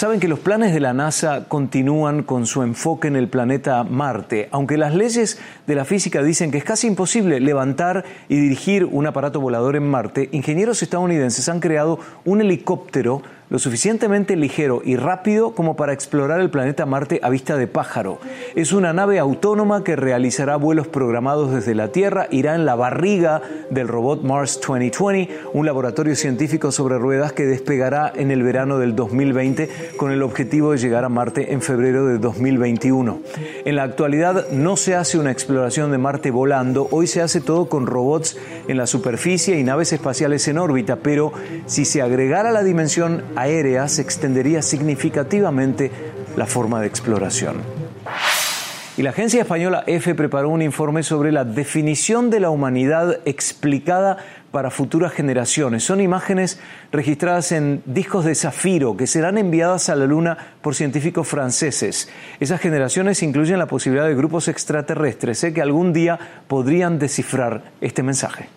Saben 0.00 0.18
que 0.18 0.28
los 0.28 0.38
planes 0.38 0.72
de 0.72 0.80
la 0.80 0.94
NASA 0.94 1.44
continúan 1.46 2.22
con 2.22 2.46
su 2.46 2.62
enfoque 2.62 3.08
en 3.08 3.16
el 3.16 3.28
planeta 3.28 3.84
Marte, 3.84 4.48
aunque 4.50 4.78
las 4.78 4.94
leyes 4.94 5.38
de 5.66 5.74
la 5.74 5.84
física 5.84 6.22
dicen 6.22 6.50
que 6.50 6.56
es 6.56 6.64
casi 6.64 6.86
imposible 6.86 7.38
levantar 7.38 8.06
y 8.26 8.40
dirigir 8.40 8.86
un 8.86 9.06
aparato 9.06 9.42
volador 9.42 9.76
en 9.76 9.86
Marte, 9.86 10.30
ingenieros 10.32 10.82
estadounidenses 10.82 11.50
han 11.50 11.60
creado 11.60 11.98
un 12.24 12.40
helicóptero 12.40 13.20
lo 13.50 13.58
suficientemente 13.58 14.36
ligero 14.36 14.80
y 14.84 14.96
rápido 14.96 15.54
como 15.54 15.74
para 15.74 15.92
explorar 15.92 16.40
el 16.40 16.50
planeta 16.50 16.86
Marte 16.86 17.18
a 17.22 17.28
vista 17.28 17.56
de 17.56 17.66
pájaro. 17.66 18.18
Es 18.54 18.72
una 18.72 18.92
nave 18.92 19.18
autónoma 19.18 19.82
que 19.82 19.96
realizará 19.96 20.54
vuelos 20.54 20.86
programados 20.86 21.52
desde 21.52 21.74
la 21.74 21.88
Tierra, 21.88 22.28
irá 22.30 22.54
en 22.54 22.64
la 22.64 22.76
barriga 22.76 23.42
del 23.70 23.88
robot 23.88 24.22
Mars 24.22 24.60
2020, 24.64 25.28
un 25.52 25.66
laboratorio 25.66 26.14
científico 26.14 26.70
sobre 26.70 26.98
ruedas 26.98 27.32
que 27.32 27.44
despegará 27.44 28.12
en 28.14 28.30
el 28.30 28.44
verano 28.44 28.78
del 28.78 28.94
2020 28.94 29.68
con 29.96 30.12
el 30.12 30.22
objetivo 30.22 30.70
de 30.70 30.78
llegar 30.78 31.04
a 31.04 31.08
Marte 31.08 31.52
en 31.52 31.60
febrero 31.60 32.06
de 32.06 32.18
2021. 32.18 33.20
En 33.64 33.76
la 33.76 33.82
actualidad 33.82 34.48
no 34.52 34.76
se 34.76 34.94
hace 34.94 35.18
una 35.18 35.32
exploración 35.32 35.90
de 35.90 35.98
Marte 35.98 36.30
volando, 36.30 36.86
hoy 36.92 37.08
se 37.08 37.20
hace 37.20 37.40
todo 37.40 37.68
con 37.68 37.86
robots 37.86 38.38
en 38.68 38.76
la 38.76 38.86
superficie 38.86 39.58
y 39.58 39.64
naves 39.64 39.92
espaciales 39.92 40.46
en 40.46 40.58
órbita, 40.58 40.96
pero 41.02 41.32
si 41.66 41.84
se 41.84 42.00
agregara 42.00 42.52
la 42.52 42.62
dimensión 42.62 43.24
aérea 43.40 43.88
se 43.88 44.02
extendería 44.02 44.62
significativamente 44.62 45.90
la 46.36 46.46
forma 46.46 46.80
de 46.80 46.86
exploración. 46.86 47.62
Y 48.96 49.02
la 49.02 49.10
agencia 49.10 49.40
española 49.40 49.82
EFE 49.86 50.14
preparó 50.14 50.50
un 50.50 50.60
informe 50.60 51.02
sobre 51.02 51.32
la 51.32 51.44
definición 51.44 52.28
de 52.28 52.40
la 52.40 52.50
humanidad 52.50 53.20
explicada 53.24 54.18
para 54.50 54.70
futuras 54.70 55.12
generaciones. 55.12 55.84
Son 55.84 56.02
imágenes 56.02 56.60
registradas 56.92 57.52
en 57.52 57.82
discos 57.86 58.26
de 58.26 58.34
zafiro 58.34 58.98
que 58.98 59.06
serán 59.06 59.38
enviadas 59.38 59.88
a 59.88 59.96
la 59.96 60.04
Luna 60.04 60.36
por 60.60 60.74
científicos 60.74 61.26
franceses. 61.28 62.10
Esas 62.40 62.60
generaciones 62.60 63.22
incluyen 63.22 63.58
la 63.58 63.66
posibilidad 63.66 64.06
de 64.06 64.14
grupos 64.14 64.48
extraterrestres 64.48 65.44
¿eh? 65.44 65.54
que 65.54 65.62
algún 65.62 65.94
día 65.94 66.18
podrían 66.46 66.98
descifrar 66.98 67.62
este 67.80 68.02
mensaje. 68.02 68.48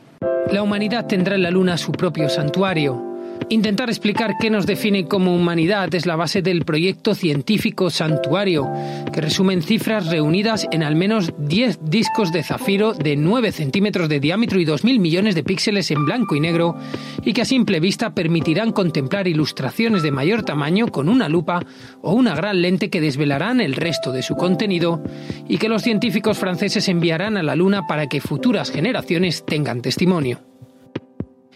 La 0.51 0.61
humanidad 0.61 1.05
tendrá 1.05 1.35
en 1.35 1.43
la 1.43 1.51
Luna 1.51 1.77
su 1.77 1.93
propio 1.93 2.27
santuario 2.27 3.12
Intentar 3.49 3.89
explicar 3.89 4.35
qué 4.39 4.49
nos 4.49 4.65
define 4.65 5.05
como 5.05 5.35
humanidad 5.35 5.93
es 5.93 6.05
la 6.05 6.15
base 6.15 6.41
del 6.41 6.65
proyecto 6.65 7.13
científico 7.13 7.89
Santuario, 7.89 8.69
que 9.11 9.21
resumen 9.21 9.61
cifras 9.61 10.07
reunidas 10.07 10.67
en 10.71 10.83
al 10.83 10.95
menos 10.95 11.33
10 11.37 11.79
discos 11.83 12.31
de 12.31 12.43
zafiro 12.43 12.93
de 12.93 13.15
9 13.15 13.51
centímetros 13.51 14.09
de 14.09 14.19
diámetro 14.19 14.59
y 14.59 14.65
2.000 14.65 14.99
millones 14.99 15.35
de 15.35 15.43
píxeles 15.43 15.91
en 15.91 16.05
blanco 16.05 16.35
y 16.35 16.39
negro, 16.39 16.75
y 17.23 17.33
que 17.33 17.41
a 17.41 17.45
simple 17.45 17.79
vista 17.79 18.13
permitirán 18.13 18.71
contemplar 18.71 19.27
ilustraciones 19.27 20.03
de 20.03 20.11
mayor 20.11 20.43
tamaño 20.43 20.87
con 20.87 21.09
una 21.09 21.29
lupa 21.29 21.65
o 22.01 22.13
una 22.13 22.35
gran 22.35 22.61
lente 22.61 22.89
que 22.89 23.01
desvelarán 23.01 23.61
el 23.61 23.73
resto 23.73 24.11
de 24.11 24.23
su 24.23 24.35
contenido 24.35 25.03
y 25.47 25.57
que 25.57 25.69
los 25.69 25.83
científicos 25.83 26.37
franceses 26.37 26.87
enviarán 26.87 27.37
a 27.37 27.43
la 27.43 27.55
Luna 27.55 27.87
para 27.87 28.07
que 28.07 28.21
futuras 28.21 28.71
generaciones 28.71 29.43
tengan 29.45 29.81
testimonio. 29.81 30.52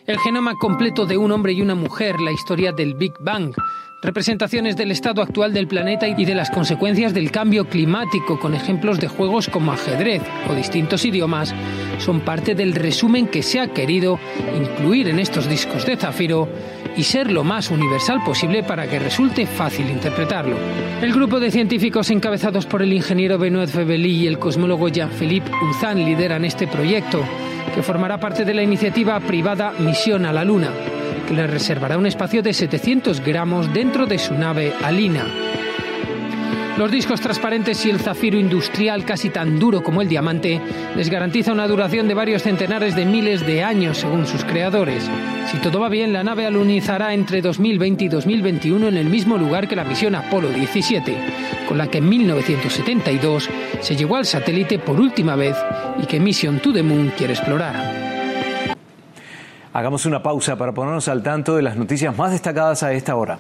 El 0.08 0.20
genoma 0.20 0.56
completo 0.56 1.06
de 1.06 1.18
un 1.18 1.34
hombre 1.34 1.52
y 1.52 1.62
una 1.62 1.76
mujer, 1.76 2.22
la 2.22 2.32
historia 2.32 2.72
del 2.72 2.94
Big 2.94 3.12
Bang, 3.20 3.54
representaciones 4.02 4.78
del 4.78 4.92
estado 4.92 5.22
actual 5.22 5.52
del 5.54 5.68
planeta 5.68 6.08
y 6.08 6.24
de 6.24 6.34
las 6.34 6.50
consecuencias 6.50 7.14
del 7.14 7.30
cambio 7.30 7.68
climático 7.68 8.40
con 8.40 8.54
ejemplos 8.54 9.02
de 9.02 9.10
juegos 9.10 9.50
como 9.50 9.74
ajedrez 9.74 10.22
o 10.50 10.56
distintos 10.56 11.04
idiomas, 11.04 11.54
son 11.98 12.22
parte 12.22 12.56
del 12.56 12.74
resumen 12.74 13.28
que 13.28 13.44
se 13.44 13.60
ha 13.60 13.74
querido 13.74 14.18
incluir 14.58 15.10
en 15.10 15.20
estos 15.20 15.50
discos 15.50 15.86
de 15.86 15.98
zafiro 15.98 16.48
y 16.96 17.04
ser 17.04 17.30
lo 17.30 17.44
más 17.44 17.70
universal 17.70 18.24
posible 18.24 18.64
para 18.64 18.90
que 18.90 19.00
resulte 19.00 19.46
fácil 19.46 19.90
interpretarlo. 19.90 20.56
El 21.02 21.12
grupo 21.12 21.42
de 21.42 21.52
científicos 21.52 22.10
encabezados 22.12 22.66
por 22.66 22.82
el 22.82 22.94
ingeniero 22.94 23.38
Benoit 23.38 23.70
Febeli 23.70 24.24
y 24.24 24.28
el 24.28 24.40
cosmólogo 24.40 24.88
Jean-Philippe 24.88 25.52
Uzan 25.70 26.06
lideran 26.06 26.46
este 26.46 26.66
proyecto 26.66 27.26
que 27.74 27.84
formará 27.84 28.20
parte 28.20 28.46
de 28.46 28.54
la 28.54 28.64
iniciativa 28.64 29.20
privada 29.20 29.74
Misión 29.80 30.26
a 30.26 30.34
la 30.34 30.44
Luna, 30.44 30.72
que 31.28 31.34
le 31.34 31.48
reservará 31.48 31.98
un 31.98 32.06
espacio 32.06 32.42
de 32.42 32.54
700 32.54 33.20
gramos 33.22 33.74
dentro 33.74 34.06
de 34.06 34.18
su 34.18 34.34
nave 34.34 34.74
Alina. 34.84 35.26
Los 36.78 36.92
discos 36.92 37.22
transparentes 37.22 37.84
y 37.86 37.90
el 37.90 38.00
zafiro 38.00 38.38
industrial 38.38 39.04
casi 39.04 39.30
tan 39.30 39.60
duro 39.60 39.82
como 39.82 40.02
el 40.02 40.08
diamante 40.08 40.62
les 40.96 41.10
garantiza 41.10 41.52
una 41.52 41.68
duración 41.68 42.08
de 42.08 42.14
varios 42.14 42.44
centenares 42.44 42.96
de 42.96 43.06
miles 43.06 43.46
de 43.46 43.64
años 43.64 43.98
según 43.98 44.28
sus 44.28 44.44
creadores. 44.44 45.10
Si 45.52 45.60
todo 45.60 45.80
va 45.80 45.88
bien, 45.88 46.12
la 46.12 46.26
nave 46.26 46.46
alunizará 46.46 47.14
entre 47.14 47.42
2020 47.42 48.04
y 48.04 48.08
2021 48.10 48.90
en 48.90 48.98
el 48.98 49.06
mismo 49.06 49.38
lugar 49.38 49.68
que 49.70 49.78
la 49.78 49.86
misión 49.86 50.14
Apolo 50.14 50.50
17, 50.50 51.16
con 51.70 51.78
la 51.78 51.88
que 51.88 52.00
en 52.00 52.10
1972 52.10 53.50
se 53.80 53.96
llegó 53.96 54.18
al 54.18 54.26
satélite 54.26 54.78
por 54.78 55.00
última 55.00 55.38
vez 55.38 55.56
y 56.04 56.06
que 56.06 56.20
Mission 56.20 56.60
to 56.60 56.74
the 56.74 56.84
Moon 56.84 57.14
quiere 57.18 57.32
explorar. 57.32 57.76
Hagamos 59.72 60.06
una 60.06 60.22
pausa 60.22 60.58
para 60.58 60.74
ponernos 60.74 61.08
al 61.08 61.24
tanto 61.24 61.56
de 61.56 61.62
las 61.62 61.78
noticias 61.78 62.16
más 62.18 62.32
destacadas 62.32 62.84
a 62.84 62.92
esta 62.92 63.16
hora. 63.16 63.40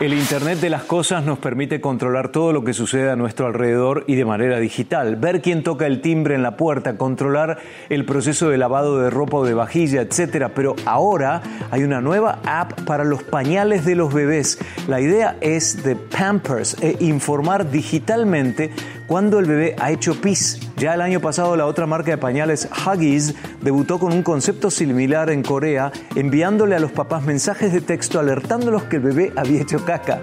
El 0.00 0.14
Internet 0.14 0.60
de 0.60 0.70
las 0.70 0.84
Cosas 0.84 1.24
nos 1.24 1.40
permite 1.40 1.80
controlar 1.80 2.28
todo 2.28 2.52
lo 2.52 2.62
que 2.62 2.72
sucede 2.72 3.10
a 3.10 3.16
nuestro 3.16 3.48
alrededor 3.48 4.04
y 4.06 4.14
de 4.14 4.24
manera 4.24 4.60
digital. 4.60 5.16
Ver 5.16 5.42
quién 5.42 5.64
toca 5.64 5.86
el 5.86 6.00
timbre 6.00 6.36
en 6.36 6.44
la 6.44 6.56
puerta, 6.56 6.96
controlar 6.96 7.58
el 7.88 8.04
proceso 8.04 8.48
de 8.48 8.58
lavado 8.58 9.00
de 9.00 9.10
ropa 9.10 9.38
o 9.38 9.44
de 9.44 9.54
vajilla, 9.54 10.00
etc. 10.00 10.52
Pero 10.54 10.76
ahora 10.84 11.42
hay 11.72 11.82
una 11.82 12.00
nueva 12.00 12.38
app 12.44 12.80
para 12.82 13.02
los 13.02 13.24
pañales 13.24 13.84
de 13.84 13.96
los 13.96 14.14
bebés. 14.14 14.60
La 14.86 15.00
idea 15.00 15.36
es 15.40 15.82
de 15.82 15.96
Pampers 15.96 16.76
e 16.80 16.96
informar 17.00 17.68
digitalmente 17.68 18.70
cuando 19.08 19.40
el 19.40 19.46
bebé 19.46 19.74
ha 19.80 19.90
hecho 19.90 20.20
pis. 20.20 20.60
Ya 20.76 20.94
el 20.94 21.00
año 21.00 21.18
pasado 21.18 21.56
la 21.56 21.66
otra 21.66 21.86
marca 21.86 22.12
de 22.12 22.18
pañales 22.18 22.68
Huggies 22.86 23.34
debutó 23.62 23.98
con 23.98 24.12
un 24.12 24.22
concepto 24.22 24.70
similar 24.70 25.30
en 25.30 25.42
Corea, 25.42 25.90
enviándole 26.14 26.76
a 26.76 26.78
los 26.78 26.92
papás 26.92 27.24
mensajes 27.24 27.72
de 27.72 27.80
texto 27.80 28.20
alertándolos 28.20 28.84
que 28.84 28.96
el 28.96 29.02
bebé 29.02 29.32
había 29.34 29.62
hecho 29.62 29.84
caca. 29.84 30.20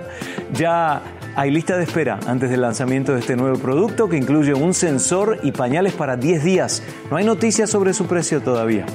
Ya 0.53 1.01
hay 1.35 1.51
lista 1.51 1.75
de 1.75 1.83
espera 1.83 2.19
antes 2.27 2.49
del 2.49 2.61
lanzamiento 2.61 3.13
de 3.13 3.19
este 3.19 3.35
nuevo 3.35 3.57
producto 3.57 4.07
que 4.07 4.15
incluye 4.17 4.53
un 4.53 4.73
sensor 4.73 5.39
y 5.43 5.51
pañales 5.51 5.93
para 5.93 6.15
10 6.15 6.43
días. 6.43 6.83
No 7.09 7.17
hay 7.17 7.25
noticias 7.25 7.69
sobre 7.69 7.93
su 7.93 8.05
precio 8.05 8.41
todavía. 8.41 8.85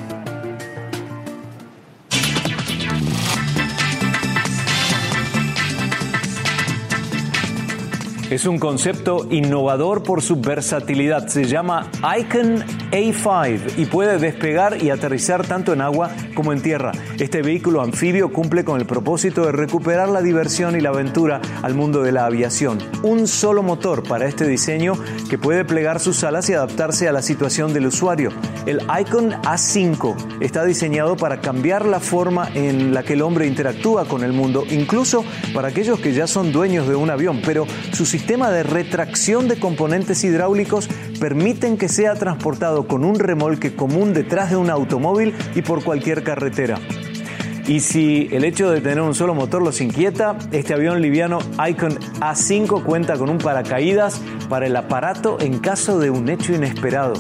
Es 8.31 8.47
un 8.47 8.61
concepto 8.61 9.27
innovador 9.29 10.05
por 10.05 10.23
su 10.23 10.41
versatilidad. 10.41 11.27
Se 11.27 11.47
llama 11.47 11.91
Icon 12.17 12.65
A5 12.91 13.79
y 13.79 13.87
puede 13.87 14.19
despegar 14.19 14.83
y 14.83 14.91
aterrizar 14.91 15.47
tanto 15.47 15.73
en 15.73 15.81
agua 15.81 16.11
como 16.35 16.53
en 16.53 16.63
tierra. 16.63 16.93
Este 17.19 17.43
vehículo 17.43 17.83
anfibio 17.83 18.33
cumple 18.33 18.65
con 18.65 18.81
el 18.81 18.87
propósito 18.87 19.47
de 19.47 19.53
recuperar 19.53 20.09
la 20.09 20.23
diversión 20.23 20.77
y 20.77 20.81
la 20.81 20.91
aventura 20.91 21.41
al 21.63 21.75
mundo 21.75 22.03
de 22.03 22.13
la 22.13 22.27
aviación. 22.27 22.79
Un 23.03 23.29
solo 23.29 23.63
motor 23.63 24.03
para 24.03 24.27
este 24.27 24.47
diseño 24.47 24.95
que 25.29 25.39
puede 25.39 25.65
plegar 25.65 26.01
sus 26.01 26.25
alas 26.25 26.49
y 26.51 26.55
adaptarse 26.55 27.09
a 27.09 27.13
la 27.13 27.23
situación 27.23 27.73
del 27.73 27.87
usuario. 27.87 28.31
El 28.67 28.81
Icon 29.01 29.33
A5 29.43 30.41
está 30.41 30.65
diseñado 30.65 31.17
para 31.17 31.41
cambiar 31.41 31.87
la 31.87 32.01
forma 32.01 32.49
en 32.55 32.93
la 32.93 33.03
que 33.03 33.15
el 33.15 33.23
hombre 33.23 33.47
interactúa 33.47 34.07
con 34.07 34.25
el 34.25 34.33
mundo, 34.33 34.65
incluso 34.69 35.25
para 35.55 35.69
aquellos 35.69 36.01
que 36.01 36.13
ya 36.13 36.27
son 36.27 36.53
dueños 36.53 36.89
de 36.89 36.95
un 36.95 37.11
avión, 37.11 37.41
pero 37.45 37.67
su 37.93 38.05
sistema 38.05 38.51
de 38.51 38.63
retracción 38.63 39.49
de 39.49 39.59
componentes 39.59 40.25
hidráulicos 40.25 40.89
permiten 41.21 41.77
que 41.77 41.89
sea 41.89 42.15
transportado 42.15 42.89
con 42.89 43.05
un 43.05 43.19
remolque 43.19 43.77
común 43.77 44.15
detrás 44.15 44.51
de 44.51 44.57
un 44.57 44.71
automóvil 44.71 45.35
y 45.55 45.63
por 45.63 45.85
cualquier 45.85 46.25
carretera. 46.25 46.81
Y 47.69 47.81
si 47.81 48.29
el 48.33 48.45
hecho 48.45 48.71
de 48.71 48.81
tener 48.81 49.01
un 49.01 49.15
solo 49.15 49.35
motor 49.35 49.63
los 49.63 49.81
inquieta, 49.81 50.37
este 50.51 50.75
avión 50.75 51.01
liviano 51.01 51.39
Icon 51.69 51.97
A5 52.21 52.83
cuenta 52.83 53.17
con 53.17 53.29
un 53.29 53.39
paracaídas 53.39 54.21
para 54.49 54.67
el 54.67 54.75
aparato 54.75 55.39
en 55.41 55.61
caso 55.61 56.01
de 56.01 56.11
un 56.11 56.29
hecho 56.29 56.53
inesperado. 56.53 57.15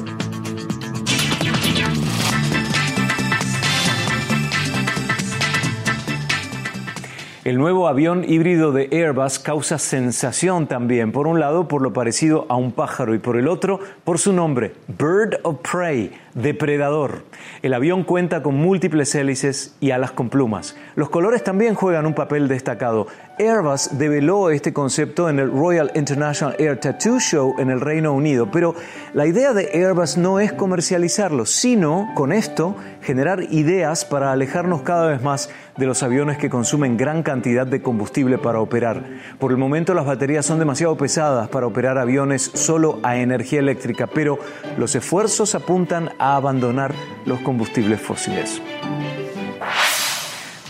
El 7.50 7.58
nuevo 7.58 7.88
avión 7.88 8.22
híbrido 8.22 8.70
de 8.70 8.88
Airbus 8.92 9.40
causa 9.40 9.80
sensación 9.80 10.68
también, 10.68 11.10
por 11.10 11.26
un 11.26 11.40
lado 11.40 11.66
por 11.66 11.82
lo 11.82 11.92
parecido 11.92 12.46
a 12.48 12.54
un 12.54 12.70
pájaro 12.70 13.12
y 13.12 13.18
por 13.18 13.36
el 13.36 13.48
otro 13.48 13.80
por 14.04 14.20
su 14.20 14.32
nombre, 14.32 14.74
Bird 14.86 15.40
of 15.42 15.56
Prey, 15.68 16.12
depredador. 16.34 17.24
El 17.62 17.74
avión 17.74 18.04
cuenta 18.04 18.44
con 18.44 18.54
múltiples 18.54 19.12
hélices 19.16 19.74
y 19.80 19.90
alas 19.90 20.12
con 20.12 20.28
plumas. 20.28 20.76
Los 20.94 21.10
colores 21.10 21.42
también 21.42 21.74
juegan 21.74 22.06
un 22.06 22.14
papel 22.14 22.46
destacado. 22.46 23.08
Airbus 23.40 23.96
develó 23.96 24.50
este 24.50 24.74
concepto 24.74 25.30
en 25.30 25.38
el 25.38 25.50
Royal 25.50 25.90
International 25.94 26.54
Air 26.58 26.78
Tattoo 26.78 27.18
Show 27.18 27.54
en 27.58 27.70
el 27.70 27.80
Reino 27.80 28.12
Unido, 28.12 28.50
pero 28.50 28.74
la 29.14 29.26
idea 29.26 29.54
de 29.54 29.70
Airbus 29.72 30.18
no 30.18 30.40
es 30.40 30.52
comercializarlo, 30.52 31.46
sino 31.46 32.10
con 32.14 32.32
esto 32.32 32.76
generar 33.00 33.44
ideas 33.44 34.04
para 34.04 34.32
alejarnos 34.32 34.82
cada 34.82 35.06
vez 35.06 35.22
más 35.22 35.48
de 35.78 35.86
los 35.86 36.02
aviones 36.02 36.36
que 36.36 36.50
consumen 36.50 36.98
gran 36.98 37.22
cantidad 37.22 37.66
de 37.66 37.80
combustible 37.80 38.36
para 38.36 38.60
operar. 38.60 39.06
Por 39.38 39.52
el 39.52 39.56
momento 39.56 39.94
las 39.94 40.04
baterías 40.04 40.44
son 40.44 40.58
demasiado 40.58 40.98
pesadas 40.98 41.48
para 41.48 41.66
operar 41.66 41.96
aviones 41.96 42.42
solo 42.52 43.00
a 43.02 43.16
energía 43.16 43.60
eléctrica, 43.60 44.06
pero 44.06 44.38
los 44.76 44.94
esfuerzos 44.94 45.54
apuntan 45.54 46.10
a 46.18 46.36
abandonar 46.36 46.92
los 47.24 47.40
combustibles 47.40 48.02
fósiles. 48.02 48.60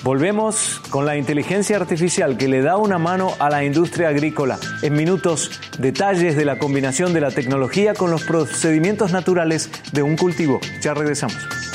Volvemos 0.02 0.80
con 0.88 1.04
la 1.04 1.18
inteligencia 1.18 1.76
artificial 1.76 2.38
que 2.38 2.48
le 2.48 2.62
da 2.62 2.78
una 2.78 2.98
mano 2.98 3.34
a 3.38 3.50
la 3.50 3.64
industria 3.64 4.08
agrícola. 4.08 4.58
En 4.80 4.94
minutos, 4.94 5.50
detalles 5.78 6.36
de 6.36 6.46
la 6.46 6.58
combinación 6.58 7.12
de 7.12 7.20
la 7.20 7.30
tecnología 7.30 7.92
con 7.92 8.10
los 8.10 8.24
procedimientos 8.24 9.12
naturales 9.12 9.70
de 9.92 10.02
un 10.02 10.16
cultivo. 10.16 10.58
Ya 10.80 10.94
regresamos. 10.94 11.69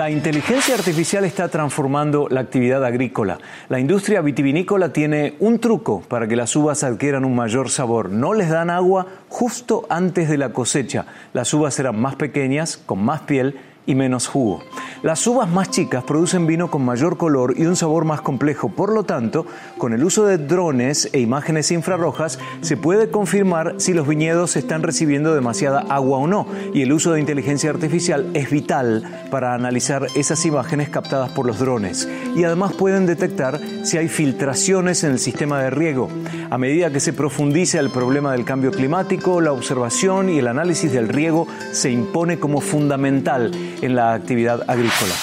La 0.00 0.08
inteligencia 0.08 0.76
artificial 0.76 1.26
está 1.26 1.48
transformando 1.48 2.26
la 2.30 2.40
actividad 2.40 2.82
agrícola. 2.86 3.38
La 3.68 3.78
industria 3.78 4.22
vitivinícola 4.22 4.94
tiene 4.94 5.34
un 5.40 5.58
truco 5.58 6.00
para 6.00 6.26
que 6.26 6.36
las 6.36 6.56
uvas 6.56 6.84
adquieran 6.84 7.26
un 7.26 7.34
mayor 7.34 7.68
sabor. 7.68 8.08
No 8.08 8.32
les 8.32 8.48
dan 8.48 8.70
agua 8.70 9.06
justo 9.28 9.84
antes 9.90 10.30
de 10.30 10.38
la 10.38 10.54
cosecha. 10.54 11.04
Las 11.34 11.52
uvas 11.52 11.74
serán 11.74 12.00
más 12.00 12.14
pequeñas, 12.14 12.78
con 12.78 13.04
más 13.04 13.20
piel 13.20 13.60
y 13.86 13.94
menos 13.94 14.26
jugo. 14.26 14.62
Las 15.02 15.26
uvas 15.26 15.48
más 15.48 15.70
chicas 15.70 16.04
producen 16.04 16.46
vino 16.46 16.70
con 16.70 16.84
mayor 16.84 17.16
color 17.16 17.54
y 17.56 17.64
un 17.64 17.74
sabor 17.74 18.04
más 18.04 18.20
complejo. 18.20 18.68
Por 18.68 18.92
lo 18.92 19.04
tanto, 19.04 19.46
con 19.78 19.94
el 19.94 20.04
uso 20.04 20.26
de 20.26 20.36
drones 20.36 21.08
e 21.14 21.20
imágenes 21.20 21.70
infrarrojas 21.70 22.38
se 22.60 22.76
puede 22.76 23.10
confirmar 23.10 23.76
si 23.78 23.94
los 23.94 24.06
viñedos 24.06 24.56
están 24.56 24.82
recibiendo 24.82 25.34
demasiada 25.34 25.86
agua 25.88 26.18
o 26.18 26.26
no. 26.26 26.46
Y 26.74 26.82
el 26.82 26.92
uso 26.92 27.12
de 27.12 27.20
inteligencia 27.20 27.70
artificial 27.70 28.30
es 28.34 28.50
vital 28.50 29.26
para 29.30 29.54
analizar 29.54 30.06
esas 30.14 30.44
imágenes 30.44 30.90
captadas 30.90 31.30
por 31.30 31.46
los 31.46 31.58
drones. 31.58 32.06
Y 32.36 32.44
además 32.44 32.74
pueden 32.74 33.06
detectar 33.06 33.58
si 33.84 33.96
hay 33.96 34.08
filtraciones 34.08 35.02
en 35.02 35.12
el 35.12 35.18
sistema 35.18 35.62
de 35.62 35.70
riego. 35.70 36.10
A 36.50 36.58
medida 36.58 36.90
que 36.90 37.00
se 37.00 37.14
profundice 37.14 37.78
el 37.78 37.90
problema 37.90 38.32
del 38.32 38.44
cambio 38.44 38.70
climático, 38.70 39.40
la 39.40 39.52
observación 39.52 40.28
y 40.28 40.38
el 40.38 40.48
análisis 40.48 40.92
del 40.92 41.08
riego 41.08 41.46
se 41.72 41.90
impone 41.90 42.38
como 42.38 42.60
fundamental 42.60 43.52
en 43.82 43.96
la 43.96 44.14
actividad 44.14 44.62
agrícola. 44.68 45.14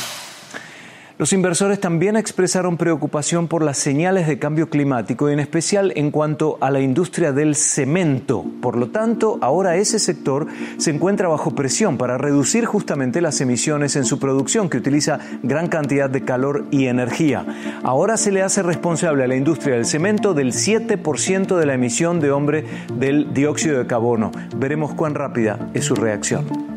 Los 1.20 1.34
inversores 1.34 1.80
también 1.80 2.16
expresaron 2.16 2.78
preocupación 2.78 3.48
por 3.48 3.64
las 3.64 3.80
señales 3.80 4.28
de 4.28 4.38
cambio 4.38 4.70
climático, 4.70 5.30
en 5.30 5.40
especial 5.40 5.92
en 5.96 6.12
cuanto 6.12 6.60
a 6.62 6.70
la 6.70 6.80
industria 6.80 7.32
del 7.32 7.56
cemento. 7.56 8.46
Por 8.62 8.78
lo 8.78 8.90
tanto, 8.90 9.40
ahora 9.42 9.78
ese 9.78 9.98
sector 9.98 10.46
se 10.78 10.92
encuentra 10.92 11.28
bajo 11.28 11.56
presión 11.56 11.98
para 11.98 12.20
reducir 12.20 12.66
justamente 12.66 13.20
las 13.20 13.42
emisiones 13.42 13.96
en 13.96 14.06
su 14.06 14.20
producción, 14.20 14.70
que 14.70 14.78
utiliza 14.78 15.18
gran 15.42 15.70
cantidad 15.70 16.08
de 16.08 16.24
calor 16.24 16.66
y 16.70 16.86
energía. 16.86 17.48
Ahora 17.82 18.16
se 18.18 18.32
le 18.32 18.44
hace 18.44 18.62
responsable 18.62 19.24
a 19.24 19.28
la 19.28 19.36
industria 19.36 19.74
del 19.74 19.88
cemento 19.88 20.36
del 20.36 20.54
7% 20.54 21.58
de 21.58 21.66
la 21.66 21.74
emisión 21.74 22.20
de 22.20 22.30
hombre 22.30 22.64
del 22.94 23.34
dióxido 23.34 23.80
de 23.80 23.88
carbono. 23.88 24.32
Veremos 24.56 24.94
cuán 24.94 25.16
rápida 25.16 25.72
es 25.74 25.86
su 25.86 25.96
reacción. 25.96 26.77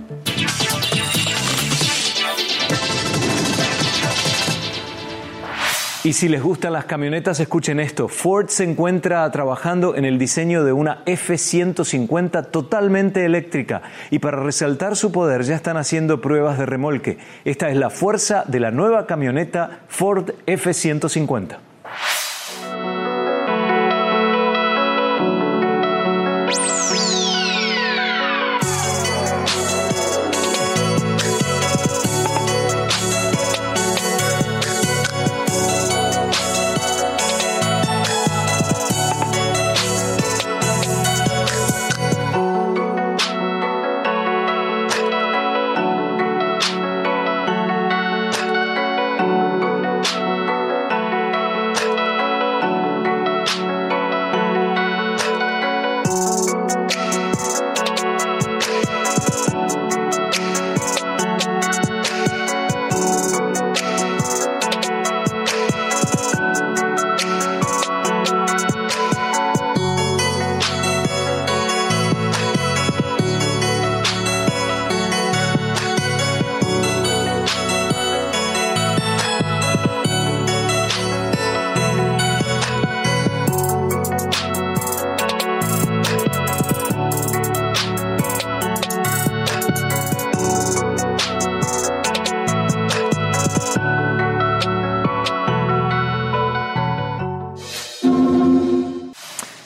Y 6.03 6.15
si 6.15 6.31
les 6.31 6.43
gustan 6.43 6.73
las 6.73 6.87
camionetas, 6.87 7.41
escuchen 7.41 7.79
esto. 7.79 8.09
Ford 8.09 8.49
se 8.49 8.65
encuentra 8.65 9.31
trabajando 9.31 9.97
en 9.97 10.07
el 10.07 10.19
diseño 10.19 10.65
de 10.65 10.73
una 10.73 11.03
F-150 11.05 12.51
totalmente 12.51 13.27
eléctrica 13.27 13.83
y 14.11 14.19
para 14.19 14.43
resaltar 14.43 14.97
su 14.97 15.13
poder 15.13 15.43
ya 15.43 15.57
están 15.57 15.77
haciendo 15.77 16.23
pruebas 16.23 16.57
de 16.57 16.65
remolque. 16.65 17.19
Esta 17.45 17.69
es 17.69 17.77
la 17.77 17.91
fuerza 17.91 18.45
de 18.47 18.61
la 18.61 18.71
nueva 18.71 19.07
camioneta 19.07 19.81
Ford 19.89 20.31
F-150. 20.47 21.70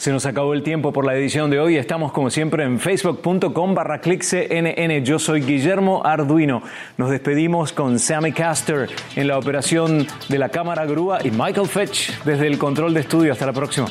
Se 0.04 0.12
nos 0.12 0.26
acabó 0.26 0.52
el 0.52 0.62
tiempo 0.62 0.92
por 0.92 1.06
la 1.06 1.14
edición 1.14 1.48
de 1.48 1.58
hoy. 1.58 1.78
Estamos 1.78 2.12
como 2.12 2.28
siempre 2.28 2.62
en 2.62 2.78
facebook.com 2.78 3.74
barra 3.74 4.02
cnn. 4.02 5.02
Yo 5.02 5.18
soy 5.18 5.40
Guillermo 5.40 6.04
Arduino. 6.04 6.62
Nos 6.98 7.08
despedimos 7.08 7.72
con 7.72 7.98
Sammy 7.98 8.32
Caster 8.32 8.90
en 9.16 9.28
la 9.28 9.38
operación 9.38 10.06
de 10.28 10.38
la 10.38 10.50
cámara 10.50 10.84
grúa 10.84 11.20
y 11.24 11.30
Michael 11.30 11.68
Fetch 11.68 12.22
desde 12.22 12.48
el 12.48 12.58
control 12.58 12.92
de 12.92 13.00
estudio. 13.00 13.32
Hasta 13.32 13.46
la 13.46 13.54
próxima. 13.54 13.86